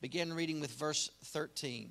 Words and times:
Luke 0.00 0.12
chapter 0.12 0.18
1, 0.18 0.28
begin 0.28 0.36
reading 0.36 0.60
with 0.60 0.70
verse 0.72 1.10
13. 1.24 1.90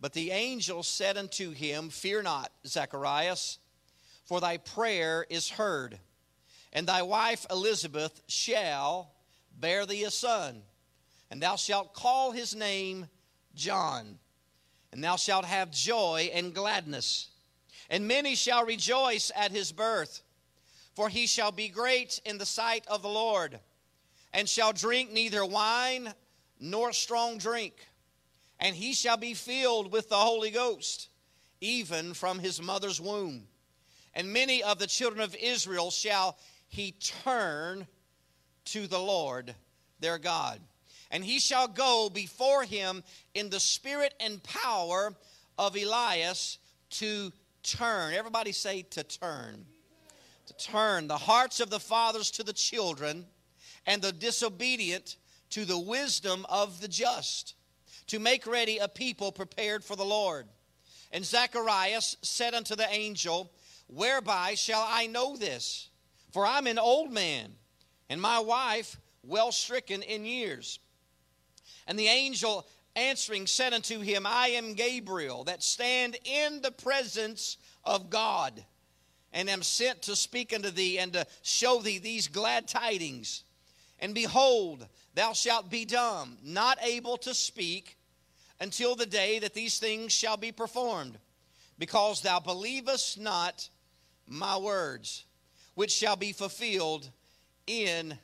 But 0.00 0.12
the 0.12 0.30
angel 0.30 0.82
said 0.82 1.16
unto 1.16 1.52
him, 1.52 1.88
Fear 1.88 2.22
not, 2.22 2.52
Zacharias, 2.66 3.58
for 4.24 4.40
thy 4.40 4.58
prayer 4.58 5.26
is 5.30 5.48
heard, 5.48 5.98
and 6.72 6.86
thy 6.86 7.02
wife 7.02 7.46
Elizabeth 7.50 8.22
shall 8.28 9.12
bear 9.58 9.86
thee 9.86 10.04
a 10.04 10.10
son, 10.10 10.62
and 11.30 11.42
thou 11.42 11.56
shalt 11.56 11.94
call 11.94 12.32
his 12.32 12.54
name 12.54 13.08
John. 13.54 14.18
And 14.92 15.02
thou 15.02 15.16
shalt 15.16 15.44
have 15.44 15.70
joy 15.70 16.30
and 16.32 16.54
gladness, 16.54 17.28
and 17.90 18.06
many 18.08 18.34
shall 18.34 18.64
rejoice 18.64 19.30
at 19.34 19.50
his 19.50 19.72
birth, 19.72 20.22
for 20.94 21.08
he 21.08 21.26
shall 21.26 21.52
be 21.52 21.68
great 21.68 22.20
in 22.24 22.38
the 22.38 22.46
sight 22.46 22.84
of 22.86 23.02
the 23.02 23.08
Lord, 23.08 23.60
and 24.36 24.48
shall 24.48 24.72
drink 24.72 25.10
neither 25.10 25.44
wine 25.44 26.12
nor 26.60 26.92
strong 26.92 27.38
drink 27.38 27.74
and 28.60 28.74
he 28.76 28.92
shall 28.92 29.16
be 29.16 29.34
filled 29.34 29.92
with 29.92 30.08
the 30.08 30.16
Holy 30.16 30.50
Ghost, 30.50 31.08
even 31.60 32.14
from 32.14 32.38
his 32.38 32.60
mother's 32.60 33.00
womb. 33.00 33.46
And 34.14 34.32
many 34.32 34.62
of 34.62 34.78
the 34.78 34.86
children 34.86 35.22
of 35.22 35.36
Israel 35.36 35.90
shall 35.90 36.38
he 36.68 36.92
turn 37.24 37.86
to 38.66 38.86
the 38.86 38.98
Lord 38.98 39.54
their 40.00 40.18
God. 40.18 40.60
And 41.10 41.22
he 41.22 41.38
shall 41.38 41.68
go 41.68 42.10
before 42.12 42.64
him 42.64 43.02
in 43.34 43.50
the 43.50 43.60
spirit 43.60 44.14
and 44.20 44.42
power 44.42 45.14
of 45.58 45.76
Elias 45.76 46.58
to 46.90 47.32
turn. 47.62 48.14
Everybody 48.14 48.52
say 48.52 48.82
to 48.90 49.02
turn. 49.02 49.66
To 50.46 50.56
turn 50.56 51.08
the 51.08 51.18
hearts 51.18 51.60
of 51.60 51.70
the 51.70 51.80
fathers 51.80 52.30
to 52.32 52.42
the 52.42 52.52
children 52.52 53.26
and 53.86 54.02
the 54.02 54.12
disobedient 54.12 55.16
to 55.50 55.64
the 55.64 55.78
wisdom 55.78 56.44
of 56.48 56.80
the 56.80 56.88
just 56.88 57.54
to 58.08 58.18
make 58.18 58.46
ready 58.46 58.78
a 58.78 58.88
people 58.88 59.32
prepared 59.32 59.84
for 59.84 59.96
the 59.96 60.04
Lord. 60.04 60.46
And 61.12 61.24
Zacharias 61.24 62.16
said 62.22 62.54
unto 62.54 62.76
the 62.76 62.88
angel, 62.92 63.52
Whereby 63.88 64.54
shall 64.54 64.84
I 64.86 65.06
know 65.06 65.36
this? 65.36 65.88
For 66.32 66.44
I'm 66.44 66.66
an 66.66 66.78
old 66.78 67.12
man, 67.12 67.52
and 68.08 68.20
my 68.20 68.40
wife 68.40 68.98
well 69.22 69.52
stricken 69.52 70.02
in 70.02 70.24
years. 70.26 70.78
And 71.86 71.98
the 71.98 72.08
angel 72.08 72.66
answering 72.96 73.46
said 73.46 73.72
unto 73.72 74.00
him, 74.00 74.26
I 74.26 74.48
am 74.48 74.74
Gabriel, 74.74 75.44
that 75.44 75.62
stand 75.62 76.16
in 76.24 76.60
the 76.62 76.72
presence 76.72 77.56
of 77.84 78.10
God, 78.10 78.64
and 79.32 79.48
am 79.48 79.62
sent 79.62 80.02
to 80.02 80.16
speak 80.16 80.52
unto 80.52 80.70
thee 80.70 80.98
and 80.98 81.12
to 81.12 81.26
show 81.42 81.80
thee 81.80 81.98
these 81.98 82.28
glad 82.28 82.66
tidings. 82.66 83.44
And 83.98 84.14
behold, 84.14 84.86
thou 85.14 85.32
shalt 85.32 85.70
be 85.70 85.84
dumb, 85.84 86.38
not 86.42 86.78
able 86.82 87.16
to 87.18 87.34
speak, 87.34 87.96
until 88.60 88.94
the 88.94 89.06
day 89.06 89.38
that 89.38 89.54
these 89.54 89.78
things 89.78 90.12
shall 90.12 90.36
be 90.36 90.52
performed, 90.52 91.18
because 91.78 92.22
thou 92.22 92.40
believest 92.40 93.18
not 93.18 93.68
my 94.26 94.56
words, 94.56 95.24
which 95.74 95.92
shall 95.92 96.16
be 96.16 96.32
fulfilled 96.32 97.10
in 97.66 98.16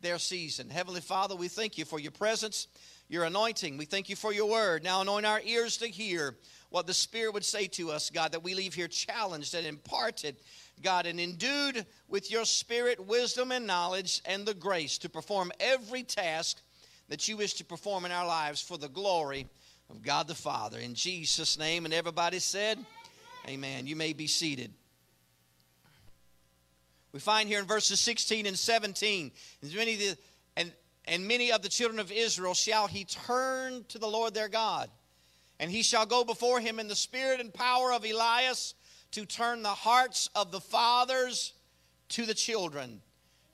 their 0.00 0.18
season. 0.18 0.70
Heavenly 0.70 1.00
Father, 1.00 1.36
we 1.36 1.48
thank 1.48 1.78
you 1.78 1.84
for 1.84 2.00
your 2.00 2.10
presence, 2.10 2.68
your 3.08 3.24
anointing. 3.24 3.76
We 3.78 3.84
thank 3.84 4.08
you 4.08 4.16
for 4.16 4.32
your 4.32 4.50
word. 4.50 4.84
Now 4.84 5.00
anoint 5.00 5.26
our 5.26 5.40
ears 5.44 5.76
to 5.78 5.88
hear 5.88 6.36
what 6.70 6.86
the 6.86 6.94
Spirit 6.94 7.34
would 7.34 7.44
say 7.44 7.66
to 7.68 7.90
us, 7.90 8.10
God, 8.10 8.32
that 8.32 8.42
we 8.42 8.54
leave 8.54 8.74
here 8.74 8.88
challenged 8.88 9.54
and 9.54 9.66
imparted, 9.66 10.36
God, 10.82 11.06
and 11.06 11.20
endued 11.20 11.84
with 12.08 12.30
your 12.30 12.44
Spirit, 12.44 13.06
wisdom, 13.06 13.52
and 13.52 13.66
knowledge, 13.66 14.20
and 14.24 14.46
the 14.46 14.54
grace 14.54 14.98
to 14.98 15.08
perform 15.08 15.52
every 15.60 16.02
task 16.02 16.60
that 17.08 17.28
you 17.28 17.36
wish 17.36 17.54
to 17.54 17.64
perform 17.64 18.04
in 18.04 18.12
our 18.12 18.26
lives 18.26 18.60
for 18.60 18.78
the 18.78 18.88
glory 18.88 19.46
of 19.90 20.02
God 20.02 20.28
the 20.28 20.34
Father. 20.34 20.78
In 20.78 20.94
Jesus' 20.94 21.58
name. 21.58 21.84
And 21.84 21.94
everybody 21.94 22.38
said, 22.38 22.78
Amen. 23.48 23.86
You 23.86 23.96
may 23.96 24.12
be 24.12 24.26
seated. 24.26 24.72
We 27.12 27.20
find 27.20 27.48
here 27.48 27.58
in 27.58 27.64
verses 27.64 28.00
16 28.00 28.44
and 28.46 28.58
17, 28.58 29.32
and 29.62 29.74
many, 29.74 29.96
the, 29.96 30.18
and, 30.56 30.72
and 31.06 31.26
many 31.26 31.50
of 31.50 31.62
the 31.62 31.70
children 31.70 31.98
of 31.98 32.12
Israel 32.12 32.52
shall 32.52 32.86
he 32.86 33.04
turn 33.04 33.84
to 33.88 33.98
the 33.98 34.06
Lord 34.06 34.34
their 34.34 34.48
God. 34.48 34.90
And 35.58 35.70
he 35.70 35.82
shall 35.82 36.04
go 36.04 36.22
before 36.22 36.60
him 36.60 36.78
in 36.78 36.86
the 36.86 36.94
spirit 36.94 37.40
and 37.40 37.52
power 37.52 37.92
of 37.92 38.04
Elias 38.04 38.74
to 39.12 39.24
turn 39.24 39.62
the 39.62 39.68
hearts 39.68 40.28
of 40.34 40.52
the 40.52 40.60
fathers 40.60 41.54
to 42.10 42.26
the 42.26 42.34
children, 42.34 43.00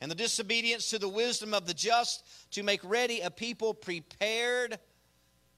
and 0.00 0.10
the 0.10 0.14
disobedience 0.14 0.90
to 0.90 0.98
the 0.98 1.08
wisdom 1.08 1.54
of 1.54 1.66
the 1.66 1.74
just, 1.74 2.24
to 2.52 2.62
make 2.62 2.80
ready 2.84 3.20
a 3.20 3.30
people 3.30 3.74
prepared 3.74 4.78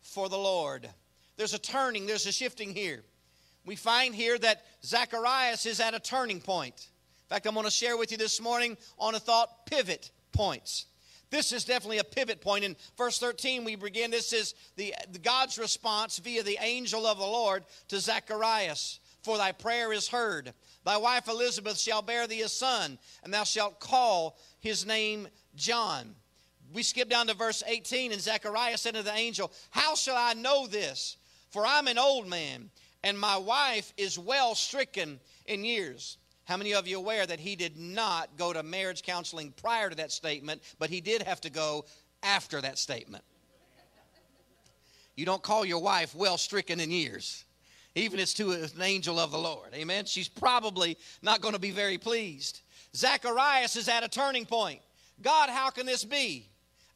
for 0.01 0.29
the 0.29 0.39
Lord. 0.39 0.89
There's 1.37 1.55
a 1.55 1.59
turning, 1.59 2.07
there's 2.07 2.27
a 2.27 2.33
shifting 2.33 2.75
here. 2.75 3.03
We 3.65 3.77
find 3.77 4.15
here 4.15 4.39
that 4.39 4.65
Zacharias 4.85 5.67
is 5.67 5.81
at 5.81 5.95
a 5.95 6.01
turning 6.01 6.41
point. 6.41 6.89
In 7.25 7.35
fact, 7.35 7.47
I'm 7.47 7.55
going 7.55 7.65
to 7.65 7.71
share 7.71 7.97
with 7.97 8.13
you 8.13 8.17
this 8.17 8.41
morning 8.41 8.77
on 8.99 9.17
a 9.17 9.19
thought 9.19 9.67
pivot 9.67 10.13
points. 10.33 10.87
This 11.31 11.53
is 11.53 11.65
definitely 11.65 11.99
a 11.99 12.05
pivot 12.05 12.41
point. 12.41 12.65
In 12.65 12.77
verse 12.97 13.19
13, 13.19 13.65
we 13.65 13.75
begin. 13.75 14.13
This 14.13 14.33
is 14.33 14.55
the, 14.77 14.95
God's 15.23 15.59
response 15.59 16.19
via 16.19 16.45
the 16.45 16.59
angel 16.61 17.05
of 17.05 17.19
the 17.19 17.25
Lord 17.25 17.65
to 17.89 17.99
Zacharias. 17.99 19.01
For 19.27 19.39
thy 19.39 19.51
prayer 19.51 19.93
is 19.93 20.07
heard. 20.07 20.55
Thy 20.85 20.99
wife 20.99 21.27
Elizabeth 21.27 21.81
shall 21.81 22.01
bear 22.01 22.29
thee 22.29 22.43
a 22.43 22.49
son, 22.49 22.97
and 23.25 23.35
thou 23.35 23.43
shalt 23.43 23.81
call 23.81 24.39
his 24.61 24.87
name 24.87 25.27
John. 25.57 26.15
We 26.73 26.85
skip 26.85 27.09
down 27.09 27.27
to 27.27 27.35
verse 27.35 27.65
18, 27.67 28.13
and 28.13 28.21
Zechariah 28.21 28.79
said 28.79 28.95
to 28.95 29.03
the 29.03 29.13
angel, 29.13 29.51
How 29.71 29.97
shall 29.97 30.15
I 30.17 30.35
know 30.35 30.69
this? 30.69 31.17
For 31.51 31.67
I'm 31.67 31.89
an 31.89 31.99
old 31.99 32.29
man, 32.29 32.71
and 33.03 33.19
my 33.19 33.37
wife 33.37 33.93
is 33.97 34.17
well 34.17 34.55
stricken 34.55 35.19
in 35.47 35.65
years. 35.65 36.19
How 36.45 36.57
many 36.57 36.75
of 36.75 36.87
you 36.87 36.99
are 36.99 37.01
aware 37.01 37.27
that 37.27 37.41
he 37.41 37.57
did 37.57 37.77
not 37.77 38.37
go 38.37 38.53
to 38.53 38.63
marriage 38.63 39.03
counseling 39.03 39.53
prior 39.61 39.91
to 39.91 39.97
that 39.97 40.13
statement, 40.13 40.63
but 40.79 40.89
he 40.89 41.01
did 41.01 41.23
have 41.25 41.41
to 41.41 41.51
go 41.51 41.85
after 42.23 42.61
that 42.61 42.79
statement? 42.79 43.25
You 45.17 45.27
don't 45.27 45.43
call 45.43 45.65
your 45.65 45.81
wife 45.83 46.15
well 46.15 46.39
stricken 46.39 46.79
in 46.79 46.93
years, 46.93 47.45
even 47.97 48.19
if 48.19 48.25
it's 48.25 48.35
to 48.35 48.53
an 48.53 48.83
angel 48.83 49.19
of 49.19 49.33
the 49.33 49.39
Lord. 49.39 49.71
Amen. 49.75 50.05
She's 50.05 50.29
probably 50.29 50.99
not 51.23 51.41
going 51.41 51.55
to 51.55 51.61
be 51.61 51.71
very 51.71 51.97
pleased. 51.97 52.61
Zacharias 52.95 53.75
is 53.75 53.89
at 53.89 54.05
a 54.05 54.09
turning 54.09 54.45
point. 54.45 54.81
God, 55.23 55.49
how 55.49 55.71
can 55.71 55.87
this 55.87 56.05
be? 56.05 56.47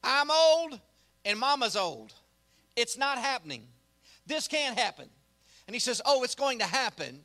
I'm 0.05 0.31
old 0.31 0.79
and 1.25 1.39
mama's 1.39 1.75
old. 1.75 2.13
It's 2.77 2.99
not 2.99 3.17
happening. 3.19 3.63
This 4.27 4.47
can't 4.47 4.79
happen. 4.79 5.09
And 5.67 5.75
he 5.75 5.81
says, 5.81 6.03
Oh, 6.05 6.23
it's 6.23 6.35
going 6.35 6.59
to 6.59 6.67
happen. 6.67 7.21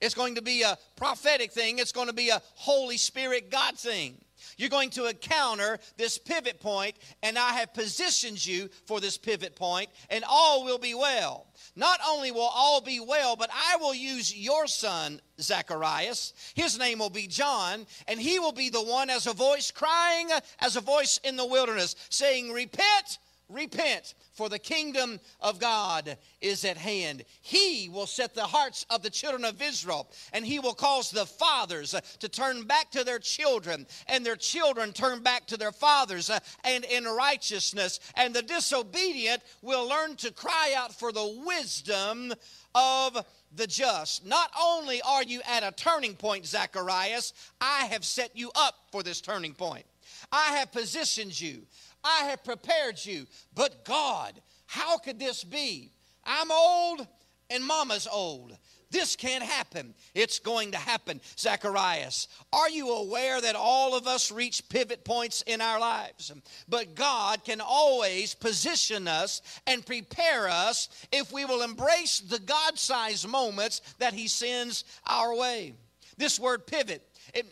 It's 0.00 0.14
going 0.14 0.36
to 0.36 0.42
be 0.42 0.62
a 0.62 0.78
prophetic 0.96 1.50
thing, 1.50 1.80
it's 1.80 1.92
going 1.92 2.06
to 2.06 2.12
be 2.12 2.28
a 2.30 2.40
Holy 2.54 2.96
Spirit 2.96 3.50
God 3.50 3.76
thing. 3.76 4.16
You're 4.56 4.68
going 4.68 4.90
to 4.90 5.06
encounter 5.06 5.78
this 5.96 6.18
pivot 6.18 6.60
point, 6.60 6.96
and 7.22 7.38
I 7.38 7.52
have 7.54 7.74
positioned 7.74 8.44
you 8.44 8.68
for 8.86 9.00
this 9.00 9.18
pivot 9.18 9.56
point, 9.56 9.90
and 10.10 10.24
all 10.28 10.64
will 10.64 10.78
be 10.78 10.94
well. 10.94 11.46
Not 11.76 12.00
only 12.06 12.30
will 12.30 12.50
all 12.52 12.80
be 12.80 13.00
well, 13.00 13.36
but 13.36 13.50
I 13.52 13.76
will 13.76 13.94
use 13.94 14.34
your 14.34 14.66
son, 14.66 15.20
Zacharias. 15.40 16.32
His 16.54 16.78
name 16.78 16.98
will 16.98 17.10
be 17.10 17.26
John, 17.26 17.86
and 18.06 18.20
he 18.20 18.38
will 18.38 18.52
be 18.52 18.68
the 18.68 18.82
one 18.82 19.10
as 19.10 19.26
a 19.26 19.32
voice 19.32 19.70
crying, 19.70 20.30
as 20.60 20.76
a 20.76 20.80
voice 20.80 21.20
in 21.22 21.36
the 21.36 21.46
wilderness, 21.46 21.96
saying, 22.08 22.52
Repent, 22.52 23.18
repent, 23.48 24.14
for 24.32 24.48
the 24.48 24.58
kingdom 24.58 25.18
of 25.40 25.58
God 25.58 26.16
is 26.40 26.64
at 26.64 26.76
hand. 26.76 27.24
He 27.40 27.88
will 27.88 28.06
set 28.06 28.34
the 28.34 28.42
hearts 28.42 28.84
of 28.90 29.02
the 29.02 29.10
children 29.10 29.44
of 29.44 29.62
Israel, 29.62 30.10
and 30.32 30.44
he 30.44 30.58
will 30.58 30.74
cause 30.74 31.10
the 31.10 31.26
fathers 31.26 31.94
uh, 31.94 32.00
to 32.20 32.28
turn 32.28 32.64
back 32.64 32.90
to 32.92 33.04
their 33.04 33.18
children, 33.18 33.86
and 34.06 34.24
their 34.24 34.36
children 34.36 34.92
turn 34.92 35.22
back 35.22 35.46
to 35.46 35.56
their 35.56 35.72
fathers, 35.72 36.30
uh, 36.30 36.38
and 36.64 36.84
in 36.84 37.04
righteousness. 37.04 38.00
And 38.14 38.34
the 38.34 38.42
disobedient 38.42 39.42
will 39.62 39.88
learn 39.88 40.16
to 40.16 40.32
cry 40.32 40.74
out 40.76 40.94
for 40.94 41.12
the 41.12 41.42
wisdom 41.46 42.32
of 42.74 43.24
the 43.54 43.66
just. 43.66 44.26
Not 44.26 44.50
only 44.60 45.00
are 45.02 45.22
you 45.22 45.40
at 45.48 45.62
a 45.62 45.72
turning 45.72 46.14
point, 46.14 46.46
Zacharias, 46.46 47.32
I 47.60 47.86
have 47.86 48.04
set 48.04 48.36
you 48.36 48.50
up 48.54 48.74
for 48.92 49.02
this 49.02 49.20
turning 49.20 49.54
point. 49.54 49.86
I 50.30 50.56
have 50.58 50.72
positioned 50.72 51.38
you. 51.40 51.62
I 52.04 52.24
have 52.24 52.44
prepared 52.44 53.04
you. 53.04 53.26
But 53.54 53.84
God, 53.84 54.40
how 54.66 54.98
could 54.98 55.18
this 55.18 55.44
be? 55.44 55.92
I'm 56.24 56.50
old 56.50 57.06
and 57.50 57.64
mama's 57.64 58.06
old. 58.10 58.56
This 58.90 59.16
can't 59.16 59.44
happen. 59.44 59.94
It's 60.14 60.38
going 60.38 60.72
to 60.72 60.78
happen. 60.78 61.20
Zacharias, 61.38 62.28
are 62.52 62.70
you 62.70 62.90
aware 62.90 63.40
that 63.40 63.54
all 63.54 63.94
of 63.94 64.06
us 64.06 64.32
reach 64.32 64.66
pivot 64.70 65.04
points 65.04 65.42
in 65.42 65.60
our 65.60 65.78
lives? 65.78 66.32
But 66.68 66.94
God 66.94 67.44
can 67.44 67.60
always 67.60 68.34
position 68.34 69.06
us 69.06 69.42
and 69.66 69.84
prepare 69.84 70.48
us 70.48 70.88
if 71.12 71.32
we 71.32 71.44
will 71.44 71.62
embrace 71.62 72.20
the 72.20 72.38
God 72.38 72.78
sized 72.78 73.28
moments 73.28 73.82
that 73.98 74.14
He 74.14 74.26
sends 74.26 74.84
our 75.06 75.34
way. 75.34 75.74
This 76.16 76.40
word 76.40 76.66
pivot 76.66 77.02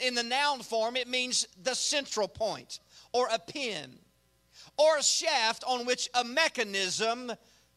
In, 0.00 0.14
the 0.14 0.22
noun 0.22 0.60
form, 0.60 0.96
it 0.96 1.06
means 1.06 1.46
the 1.62 1.74
central 1.74 2.28
point 2.28 2.80
or 3.12 3.28
a 3.30 3.38
pin 3.38 3.98
or 4.76 4.98
a 4.98 5.02
shaft 5.02 5.64
on 5.66 5.86
which 5.86 6.08
a 6.14 6.24
mechanism 6.24 7.32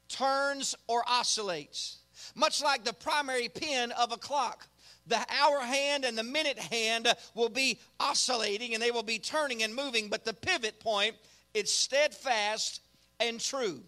turns 0.07 0.75
or 0.87 1.03
oscillates. 1.07 1.99
Much 2.35 2.61
like 2.63 2.83
the 2.83 2.93
primary 2.93 3.49
pin 3.49 3.91
of 3.91 4.11
a 4.11 4.17
clock, 4.17 4.67
the 5.07 5.19
hour 5.41 5.61
hand 5.61 6.05
and 6.05 6.17
the 6.17 6.23
minute 6.23 6.59
hand 6.59 7.07
will 7.33 7.49
be 7.49 7.79
oscillating 7.99 8.73
and 8.73 8.83
they 8.83 8.91
will 8.91 9.03
be 9.03 9.19
turning 9.19 9.63
and 9.63 9.75
moving, 9.75 10.09
but 10.09 10.25
the 10.25 10.33
pivot 10.33 10.79
point, 10.79 11.15
is 11.53 11.73
steadfast 11.73 12.81
and 13.19 13.39
true. 13.39 13.81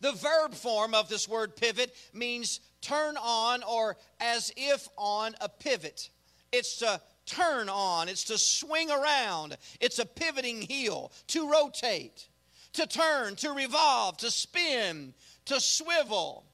The 0.00 0.12
verb 0.12 0.54
form 0.54 0.94
of 0.94 1.08
this 1.08 1.28
word 1.28 1.56
pivot 1.56 1.94
means 2.14 2.60
turn 2.80 3.16
on 3.16 3.62
or 3.64 3.96
as 4.20 4.52
if 4.56 4.88
on 4.96 5.34
a 5.40 5.48
pivot. 5.48 6.10
It's 6.52 6.78
to 6.78 7.00
turn 7.28 7.68
on, 7.68 8.08
it's 8.08 8.24
to 8.24 8.38
swing 8.38 8.90
around, 8.90 9.56
it's 9.80 9.98
a 9.98 10.06
pivoting 10.06 10.62
heel, 10.62 11.12
to 11.28 11.50
rotate, 11.50 12.28
to 12.72 12.86
turn, 12.86 13.36
to 13.36 13.52
revolve, 13.52 14.16
to 14.18 14.30
spin, 14.30 15.14
to 15.44 15.60
swivel, 15.60 16.44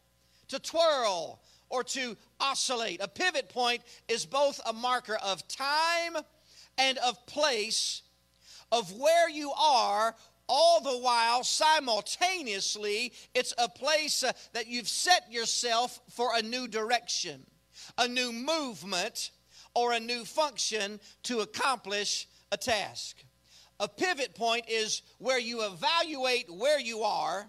to 0.49 0.59
twirl, 0.59 1.41
or 1.71 1.82
to 1.85 2.17
oscillate. 2.41 3.00
A 3.03 3.09
pivot 3.09 3.49
point 3.49 3.82
is 4.09 4.26
both 4.26 4.61
a 4.67 4.73
marker 4.73 5.17
of 5.17 5.47
time 5.49 6.17
and 6.77 6.99
of 6.99 7.25
place, 7.27 8.03
of 8.70 8.93
where 8.99 9.29
you 9.29 9.53
are 9.53 10.15
all 10.47 10.81
the 10.81 10.99
while 10.99 11.43
simultaneously 11.43 13.12
it's 13.35 13.55
a 13.56 13.67
place 13.69 14.23
uh, 14.23 14.32
that 14.53 14.67
you've 14.67 14.88
set 14.88 15.32
yourself 15.32 16.00
for 16.11 16.37
a 16.37 16.43
new 16.43 16.69
direction 16.69 17.43
a 17.97 18.06
new 18.06 18.31
movement 18.31 19.31
or 19.75 19.93
a 19.93 20.00
new 20.00 20.25
function 20.25 21.00
to 21.25 21.41
accomplish 21.41 22.26
a 22.53 22.56
task. 22.56 23.17
A 23.81 23.88
pivot 23.88 24.35
point 24.35 24.65
is 24.69 25.03
where 25.19 25.38
you 25.38 25.62
evaluate 25.65 26.47
where 26.49 26.81
you 26.81 27.03
are 27.03 27.49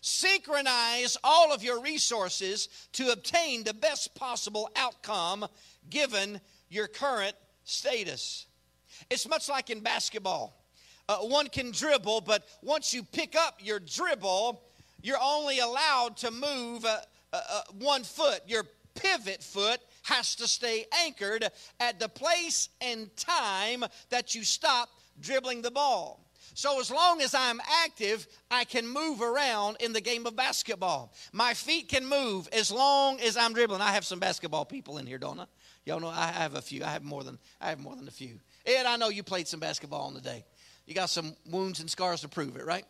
synchronize 0.00 1.16
all 1.22 1.52
of 1.52 1.62
your 1.62 1.82
resources 1.82 2.68
to 2.92 3.10
obtain 3.10 3.64
the 3.64 3.74
best 3.74 4.14
possible 4.14 4.70
outcome 4.76 5.46
given 5.90 6.40
your 6.68 6.86
current 6.86 7.34
status. 7.64 8.46
It's 9.10 9.28
much 9.28 9.48
like 9.48 9.70
in 9.70 9.80
basketball. 9.80 10.56
Uh, 11.08 11.18
one 11.18 11.48
can 11.48 11.70
dribble, 11.72 12.22
but 12.22 12.46
once 12.62 12.94
you 12.94 13.02
pick 13.02 13.34
up 13.36 13.58
your 13.60 13.80
dribble, 13.80 14.62
you're 15.02 15.18
only 15.20 15.58
allowed 15.58 16.16
to 16.18 16.30
move 16.30 16.84
uh, 16.84 16.98
uh, 17.32 17.40
uh, 17.50 17.62
one 17.78 18.04
foot. 18.04 18.40
Your 18.46 18.64
pivot 18.94 19.42
foot 19.42 19.80
has 20.10 20.34
to 20.36 20.48
stay 20.48 20.84
anchored 21.04 21.48
at 21.78 21.98
the 21.98 22.08
place 22.08 22.68
and 22.80 23.14
time 23.16 23.84
that 24.10 24.34
you 24.34 24.44
stop 24.44 24.88
dribbling 25.20 25.62
the 25.62 25.70
ball. 25.70 26.26
So, 26.54 26.80
as 26.80 26.90
long 26.90 27.22
as 27.22 27.32
I'm 27.32 27.60
active, 27.84 28.26
I 28.50 28.64
can 28.64 28.86
move 28.86 29.22
around 29.22 29.76
in 29.80 29.92
the 29.92 30.00
game 30.00 30.26
of 30.26 30.34
basketball. 30.34 31.12
My 31.32 31.54
feet 31.54 31.88
can 31.88 32.04
move 32.04 32.48
as 32.52 32.72
long 32.72 33.20
as 33.20 33.36
I'm 33.36 33.54
dribbling. 33.54 33.80
I 33.80 33.92
have 33.92 34.04
some 34.04 34.18
basketball 34.18 34.64
people 34.64 34.98
in 34.98 35.06
here, 35.06 35.18
don't 35.18 35.38
I? 35.38 35.46
Y'all 35.86 36.00
know 36.00 36.08
I 36.08 36.26
have 36.26 36.56
a 36.56 36.62
few. 36.62 36.84
I 36.84 36.88
have 36.88 37.04
more 37.04 37.22
than 37.22 37.38
I 37.60 37.68
have 37.68 37.78
more 37.78 37.94
than 37.94 38.08
a 38.08 38.10
few. 38.10 38.40
Ed, 38.66 38.84
I 38.84 38.96
know 38.96 39.08
you 39.08 39.22
played 39.22 39.46
some 39.46 39.60
basketball 39.60 40.08
in 40.08 40.14
the 40.14 40.20
day. 40.20 40.44
You 40.86 40.94
got 40.94 41.08
some 41.08 41.36
wounds 41.46 41.78
and 41.80 41.88
scars 41.88 42.22
to 42.22 42.28
prove 42.28 42.56
it, 42.56 42.66
right? 42.66 42.84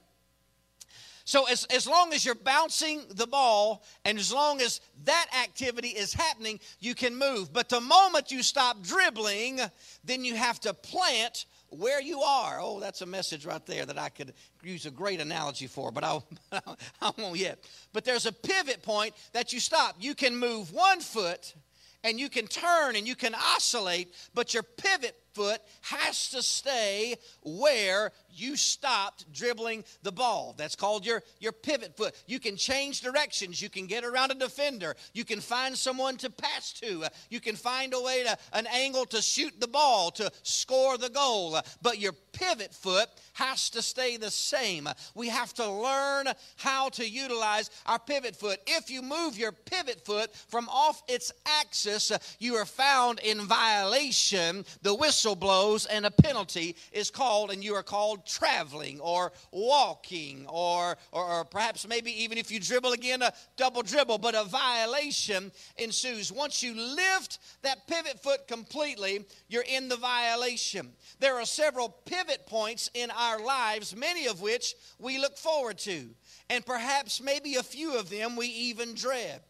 So, 1.30 1.44
as, 1.44 1.64
as 1.66 1.86
long 1.86 2.12
as 2.12 2.24
you're 2.24 2.34
bouncing 2.34 3.02
the 3.08 3.24
ball 3.28 3.84
and 4.04 4.18
as 4.18 4.32
long 4.32 4.60
as 4.60 4.80
that 5.04 5.26
activity 5.44 5.90
is 5.90 6.12
happening, 6.12 6.58
you 6.80 6.92
can 6.92 7.14
move. 7.14 7.52
But 7.52 7.68
the 7.68 7.80
moment 7.80 8.32
you 8.32 8.42
stop 8.42 8.82
dribbling, 8.82 9.60
then 10.02 10.24
you 10.24 10.34
have 10.34 10.58
to 10.62 10.74
plant 10.74 11.46
where 11.68 12.02
you 12.02 12.20
are. 12.20 12.58
Oh, 12.60 12.80
that's 12.80 13.02
a 13.02 13.06
message 13.06 13.46
right 13.46 13.64
there 13.64 13.86
that 13.86 13.96
I 13.96 14.08
could 14.08 14.34
use 14.64 14.86
a 14.86 14.90
great 14.90 15.20
analogy 15.20 15.68
for, 15.68 15.92
but 15.92 16.02
I'll, 16.02 16.26
I 17.00 17.12
won't 17.16 17.38
yet. 17.38 17.64
But 17.92 18.04
there's 18.04 18.26
a 18.26 18.32
pivot 18.32 18.82
point 18.82 19.14
that 19.32 19.52
you 19.52 19.60
stop. 19.60 19.94
You 20.00 20.16
can 20.16 20.34
move 20.34 20.72
one 20.72 20.98
foot 20.98 21.54
and 22.02 22.18
you 22.18 22.28
can 22.28 22.48
turn 22.48 22.96
and 22.96 23.06
you 23.06 23.14
can 23.14 23.36
oscillate, 23.36 24.12
but 24.34 24.52
your 24.52 24.64
pivot 24.64 25.16
foot 25.40 25.62
has 25.80 26.28
to 26.28 26.42
stay 26.42 27.16
where 27.42 28.12
you 28.28 28.56
stopped 28.56 29.32
dribbling 29.32 29.82
the 30.02 30.12
ball. 30.12 30.54
That's 30.58 30.76
called 30.76 31.06
your, 31.06 31.22
your 31.38 31.52
pivot 31.52 31.96
foot. 31.96 32.14
You 32.26 32.38
can 32.38 32.56
change 32.56 33.00
directions. 33.00 33.62
You 33.62 33.70
can 33.70 33.86
get 33.86 34.04
around 34.04 34.32
a 34.32 34.34
defender. 34.34 34.94
You 35.14 35.24
can 35.24 35.40
find 35.40 35.74
someone 35.74 36.18
to 36.18 36.28
pass 36.28 36.74
to. 36.74 37.04
You 37.30 37.40
can 37.40 37.56
find 37.56 37.94
a 37.94 38.02
way 38.02 38.22
to 38.24 38.36
an 38.52 38.66
angle 38.66 39.06
to 39.06 39.22
shoot 39.22 39.58
the 39.58 39.66
ball, 39.66 40.10
to 40.12 40.30
score 40.42 40.98
the 40.98 41.08
goal. 41.08 41.58
But 41.80 41.98
your 41.98 42.12
pivot 42.32 42.74
foot 42.74 43.08
has 43.32 43.70
to 43.70 43.80
stay 43.82 44.18
the 44.18 44.30
same. 44.30 44.88
We 45.14 45.28
have 45.28 45.54
to 45.54 45.70
learn 45.70 46.28
how 46.56 46.90
to 46.90 47.08
utilize 47.08 47.70
our 47.86 47.98
pivot 47.98 48.36
foot. 48.36 48.60
If 48.66 48.90
you 48.90 49.00
move 49.00 49.38
your 49.38 49.52
pivot 49.52 50.04
foot 50.04 50.34
from 50.34 50.68
off 50.68 51.02
its 51.08 51.32
axis, 51.46 52.12
you 52.38 52.56
are 52.56 52.66
found 52.66 53.20
in 53.20 53.40
violation. 53.40 54.64
The 54.82 54.94
whistle 54.94 55.29
blows 55.34 55.86
and 55.86 56.06
a 56.06 56.10
penalty 56.10 56.76
is 56.92 57.10
called, 57.10 57.50
and 57.50 57.62
you 57.62 57.74
are 57.74 57.82
called 57.82 58.26
traveling 58.26 59.00
or 59.00 59.32
walking 59.50 60.46
or, 60.48 60.96
or, 61.12 61.24
or, 61.24 61.44
perhaps 61.44 61.86
maybe 61.86 62.22
even 62.22 62.38
if 62.38 62.50
you 62.50 62.60
dribble 62.60 62.92
again, 62.92 63.22
a 63.22 63.32
double 63.56 63.82
dribble, 63.82 64.18
but 64.18 64.34
a 64.34 64.44
violation 64.44 65.52
ensues. 65.76 66.32
Once 66.32 66.62
you 66.62 66.74
lift 66.74 67.38
that 67.62 67.86
pivot 67.86 68.22
foot 68.22 68.46
completely, 68.46 69.24
you're 69.48 69.64
in 69.68 69.88
the 69.88 69.96
violation. 69.96 70.88
There 71.18 71.38
are 71.38 71.46
several 71.46 71.88
pivot 71.88 72.46
points 72.46 72.90
in 72.94 73.10
our 73.10 73.40
lives, 73.40 73.94
many 73.94 74.26
of 74.26 74.40
which 74.40 74.74
we 74.98 75.18
look 75.18 75.36
forward 75.36 75.78
to, 75.78 76.10
and 76.48 76.64
perhaps 76.64 77.20
maybe 77.20 77.56
a 77.56 77.62
few 77.62 77.98
of 77.98 78.10
them 78.10 78.36
we 78.36 78.46
even 78.46 78.94
dread. 78.94 79.40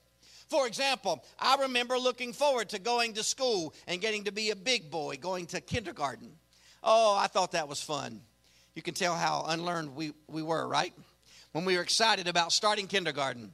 For 0.51 0.67
example, 0.67 1.25
I 1.39 1.57
remember 1.61 1.97
looking 1.97 2.33
forward 2.33 2.71
to 2.71 2.81
going 2.81 3.15
to 3.15 3.23
school 3.23 3.73
and 3.87 4.01
getting 4.01 4.25
to 4.25 4.33
be 4.33 4.51
a 4.51 4.57
big 4.57 4.91
boy, 4.91 5.17
going 5.21 5.47
to 5.47 5.61
kindergarten. 5.61 6.33
Oh, 6.83 7.17
I 7.17 7.29
thought 7.29 7.53
that 7.53 7.69
was 7.69 7.81
fun. 7.81 8.21
You 8.75 8.83
can 8.83 8.95
tell 8.95 9.15
how 9.15 9.45
unlearned 9.47 9.95
we, 9.95 10.13
we 10.27 10.43
were, 10.43 10.67
right? 10.67 10.93
When 11.53 11.65
we 11.65 11.77
were 11.77 11.83
excited 11.83 12.27
about 12.27 12.53
starting 12.53 12.89
kindergarten. 12.89 13.53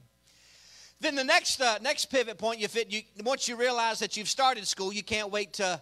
Then 0.99 1.13
the 1.13 1.23
next 1.23 1.61
uh, 1.61 1.77
next 1.79 2.05
pivot 2.05 2.39
point 2.39 2.59
you 2.59 2.67
fit 2.67 2.91
you 2.91 3.03
once 3.23 3.47
you 3.47 3.55
realize 3.55 3.99
that 3.99 4.17
you've 4.17 4.27
started 4.27 4.67
school, 4.67 4.91
you 4.91 5.03
can't 5.03 5.31
wait 5.31 5.53
to 5.53 5.79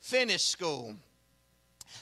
finish 0.00 0.44
school. 0.44 0.94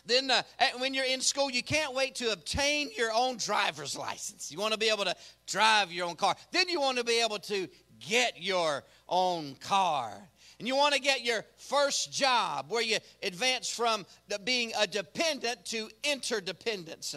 Then, 0.06 0.30
uh, 0.30 0.42
when 0.78 0.94
you're 0.94 1.04
in 1.04 1.20
school, 1.20 1.50
you 1.50 1.62
can't 1.62 1.94
wait 1.94 2.16
to 2.16 2.32
obtain 2.32 2.90
your 2.96 3.12
own 3.12 3.36
driver's 3.36 3.96
license. 3.96 4.50
You 4.50 4.58
want 4.58 4.72
to 4.72 4.78
be 4.78 4.88
able 4.88 5.04
to 5.04 5.14
drive 5.46 5.92
your 5.92 6.06
own 6.06 6.16
car. 6.16 6.36
Then 6.52 6.68
you 6.68 6.80
want 6.80 6.98
to 6.98 7.04
be 7.04 7.22
able 7.22 7.38
to 7.38 7.68
get 8.00 8.42
your 8.42 8.84
own 9.08 9.54
car 9.56 10.28
and 10.58 10.68
you 10.68 10.76
want 10.76 10.94
to 10.94 11.00
get 11.00 11.24
your 11.24 11.44
first 11.56 12.12
job 12.12 12.66
where 12.68 12.82
you 12.82 12.98
advance 13.22 13.68
from 13.68 14.06
being 14.44 14.72
a 14.78 14.86
dependent 14.86 15.64
to 15.66 15.88
interdependence. 16.04 17.14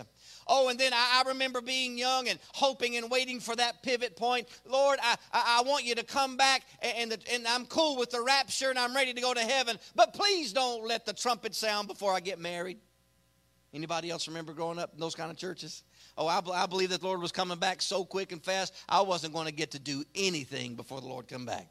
Oh, 0.48 0.70
and 0.70 0.80
then 0.80 0.92
I, 0.94 1.24
remember 1.28 1.62
being 1.62 1.98
young 1.98 2.30
and 2.30 2.40
hoping 2.54 2.96
and 2.96 3.12
waiting 3.12 3.40
for 3.40 3.56
that 3.56 3.84
pivot 3.84 4.16
point. 4.16 4.48
Lord, 4.66 4.98
I, 5.04 5.16
I, 5.34 5.62
want 5.66 5.84
you 5.84 5.94
to 5.96 6.04
come 6.04 6.38
back, 6.38 6.64
and, 6.82 7.12
the, 7.12 7.20
and 7.32 7.46
I'm 7.46 7.66
cool 7.66 7.98
with 7.98 8.12
the 8.12 8.22
rapture 8.22 8.70
and 8.70 8.80
I'm 8.80 8.96
ready 8.96 9.14
to 9.14 9.22
go 9.22 9.34
to 9.34 9.42
heaven. 9.42 9.78
But 9.94 10.14
please 10.14 10.54
don't 10.54 10.88
let 10.88 11.06
the 11.06 11.14
trumpet 11.14 11.54
sound 11.54 11.88
before 11.88 12.14
I 12.14 12.22
get 12.22 12.40
married. 12.40 12.78
Anybody 13.74 14.10
else 14.10 14.28
remember 14.28 14.54
growing 14.54 14.80
up 14.80 14.94
in 14.94 15.00
those 15.00 15.16
kind 15.16 15.30
of 15.30 15.38
churches? 15.38 15.84
Oh, 16.18 16.28
I, 16.28 16.42
I 16.54 16.66
believe 16.66 16.90
that 16.90 17.02
the 17.02 17.08
Lord 17.08 17.22
was 17.22 17.32
coming 17.32 17.60
back 17.60 17.82
so 17.82 18.04
quick 18.04 18.32
and 18.32 18.44
fast, 18.44 18.74
I 18.90 19.02
wasn't 19.02 19.34
going 19.34 19.46
to 19.46 19.54
get 19.54 19.72
to 19.72 19.80
do 19.80 20.04
anything 20.16 20.76
before 20.76 21.00
the 21.00 21.08
Lord 21.08 21.28
come 21.28 21.46
back 21.46 21.68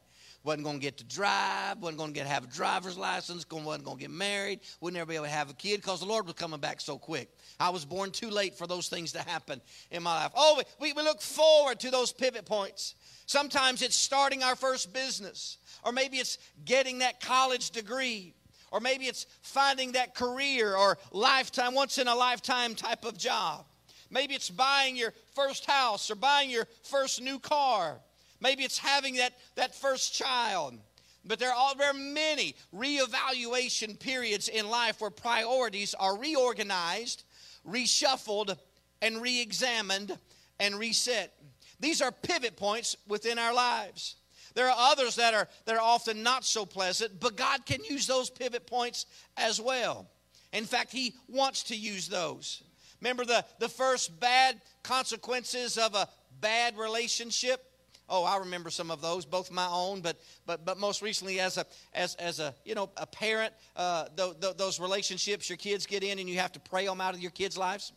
wasn't 0.47 0.63
going 0.63 0.77
to 0.77 0.81
get 0.81 0.97
to 0.97 1.03
drive, 1.03 1.77
wasn't 1.79 1.97
going 1.97 2.11
to 2.11 2.13
get 2.13 2.23
to 2.23 2.29
have 2.29 2.45
a 2.45 2.47
driver's 2.47 2.97
license, 2.97 3.45
wasn't 3.51 3.83
going 3.83 3.97
to 3.97 4.01
get 4.01 4.09
married, 4.09 4.61
would 4.79 4.93
never 4.93 5.05
be 5.05 5.15
able 5.15 5.25
to 5.25 5.31
have 5.31 5.49
a 5.49 5.53
kid 5.53 5.77
because 5.77 5.99
the 5.99 6.05
Lord 6.05 6.25
was 6.25 6.35
coming 6.35 6.59
back 6.59 6.79
so 6.79 6.97
quick. 6.97 7.29
I 7.59 7.69
was 7.69 7.83
born 7.85 8.11
too 8.11 8.29
late 8.29 8.57
for 8.57 8.65
those 8.65 8.87
things 8.87 9.11
to 9.11 9.19
happen 9.19 9.61
in 9.91 10.01
my 10.03 10.23
life. 10.23 10.31
Oh, 10.35 10.61
we, 10.79 10.93
we 10.93 11.03
look 11.03 11.21
forward 11.21 11.79
to 11.81 11.91
those 11.91 12.13
pivot 12.13 12.45
points. 12.45 12.95
Sometimes 13.25 13.81
it's 13.81 13.95
starting 13.95 14.41
our 14.41 14.55
first 14.55 14.93
business, 14.93 15.57
or 15.83 15.91
maybe 15.91 16.17
it's 16.17 16.37
getting 16.63 16.99
that 16.99 17.19
college 17.19 17.71
degree, 17.71 18.33
or 18.71 18.79
maybe 18.79 19.05
it's 19.05 19.25
finding 19.41 19.93
that 19.93 20.15
career 20.15 20.75
or 20.75 20.97
lifetime, 21.11 21.73
once 21.73 21.97
in 21.97 22.07
a 22.07 22.15
lifetime 22.15 22.73
type 22.73 23.03
of 23.03 23.17
job. 23.17 23.65
Maybe 24.09 24.33
it's 24.33 24.49
buying 24.49 24.95
your 24.95 25.13
first 25.35 25.65
house 25.65 26.09
or 26.09 26.15
buying 26.15 26.49
your 26.49 26.67
first 26.83 27.21
new 27.21 27.39
car. 27.39 27.99
Maybe 28.39 28.63
it's 28.63 28.77
having 28.77 29.15
that, 29.15 29.33
that 29.55 29.75
first 29.75 30.13
child. 30.13 30.77
But 31.25 31.39
there 31.39 31.53
are, 31.53 31.75
there 31.75 31.89
are 31.89 31.93
many 31.93 32.55
reevaluation 32.73 33.99
periods 33.99 34.47
in 34.47 34.69
life 34.69 35.01
where 35.01 35.09
priorities 35.09 35.93
are 35.93 36.17
reorganized, 36.17 37.23
reshuffled, 37.67 38.57
and 39.01 39.21
re 39.21 39.41
examined 39.41 40.17
and 40.59 40.79
reset. 40.79 41.33
These 41.79 42.01
are 42.01 42.11
pivot 42.11 42.55
points 42.55 42.95
within 43.07 43.37
our 43.37 43.53
lives. 43.53 44.15
There 44.55 44.67
are 44.67 44.91
others 44.91 45.17
that 45.17 45.33
are, 45.33 45.47
that 45.65 45.75
are 45.75 45.81
often 45.81 46.23
not 46.23 46.43
so 46.43 46.65
pleasant, 46.65 47.19
but 47.19 47.35
God 47.35 47.65
can 47.65 47.83
use 47.83 48.07
those 48.07 48.29
pivot 48.29 48.65
points 48.65 49.05
as 49.35 49.61
well. 49.61 50.09
In 50.53 50.65
fact, 50.65 50.91
He 50.91 51.13
wants 51.27 51.63
to 51.63 51.75
use 51.75 52.07
those. 52.07 52.63
Remember 53.01 53.25
the, 53.25 53.45
the 53.59 53.69
first 53.69 54.19
bad 54.19 54.59
consequences 54.83 55.77
of 55.77 55.93
a 55.93 56.07
bad 56.41 56.77
relationship? 56.77 57.63
Oh, 58.09 58.23
I 58.23 58.37
remember 58.37 58.69
some 58.69 58.89
of 58.89 59.01
those, 59.01 59.25
both 59.25 59.51
my 59.51 59.67
own, 59.69 60.01
but 60.01 60.17
but 60.45 60.65
but 60.65 60.79
most 60.79 61.01
recently 61.01 61.41
as 61.41 61.57
a 61.57 61.65
as 61.93 62.15
as 62.15 62.39
a 62.39 62.55
you 62.63 62.73
know 62.73 62.89
a 62.95 63.05
parent, 63.05 63.53
uh, 63.75 64.05
th- 64.15 64.39
th- 64.39 64.55
those 64.55 64.79
relationships 64.79 65.49
your 65.49 65.57
kids 65.57 65.85
get 65.85 66.03
in, 66.03 66.17
and 66.17 66.29
you 66.29 66.39
have 66.39 66.53
to 66.53 66.59
pray 66.59 66.85
them 66.85 67.01
out 67.01 67.13
of 67.13 67.19
your 67.19 67.31
kids' 67.31 67.57
lives. 67.57 67.91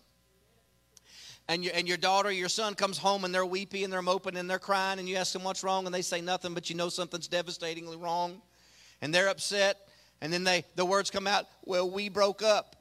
And 1.48 1.64
your, 1.64 1.74
and 1.74 1.88
your 1.88 1.96
daughter 1.96 2.30
your 2.30 2.48
son 2.48 2.74
comes 2.74 2.96
home 2.96 3.24
and 3.24 3.34
they're 3.34 3.46
weepy 3.46 3.82
and 3.82 3.92
they're 3.92 4.02
moping 4.02 4.36
and 4.36 4.48
they're 4.48 4.60
crying 4.60 5.00
and 5.00 5.08
you 5.08 5.16
ask 5.16 5.32
them 5.32 5.42
what's 5.42 5.64
wrong 5.64 5.84
and 5.84 5.92
they 5.92 6.02
say 6.02 6.20
nothing 6.20 6.54
but 6.54 6.70
you 6.70 6.76
know 6.76 6.88
something's 6.88 7.26
devastatingly 7.26 7.96
wrong 7.96 8.40
and 9.00 9.12
they're 9.12 9.28
upset 9.28 9.88
and 10.20 10.32
then 10.32 10.44
they 10.44 10.64
the 10.76 10.84
words 10.84 11.10
come 11.10 11.26
out 11.26 11.46
well 11.64 11.90
we 11.90 12.08
broke 12.08 12.40
up 12.40 12.76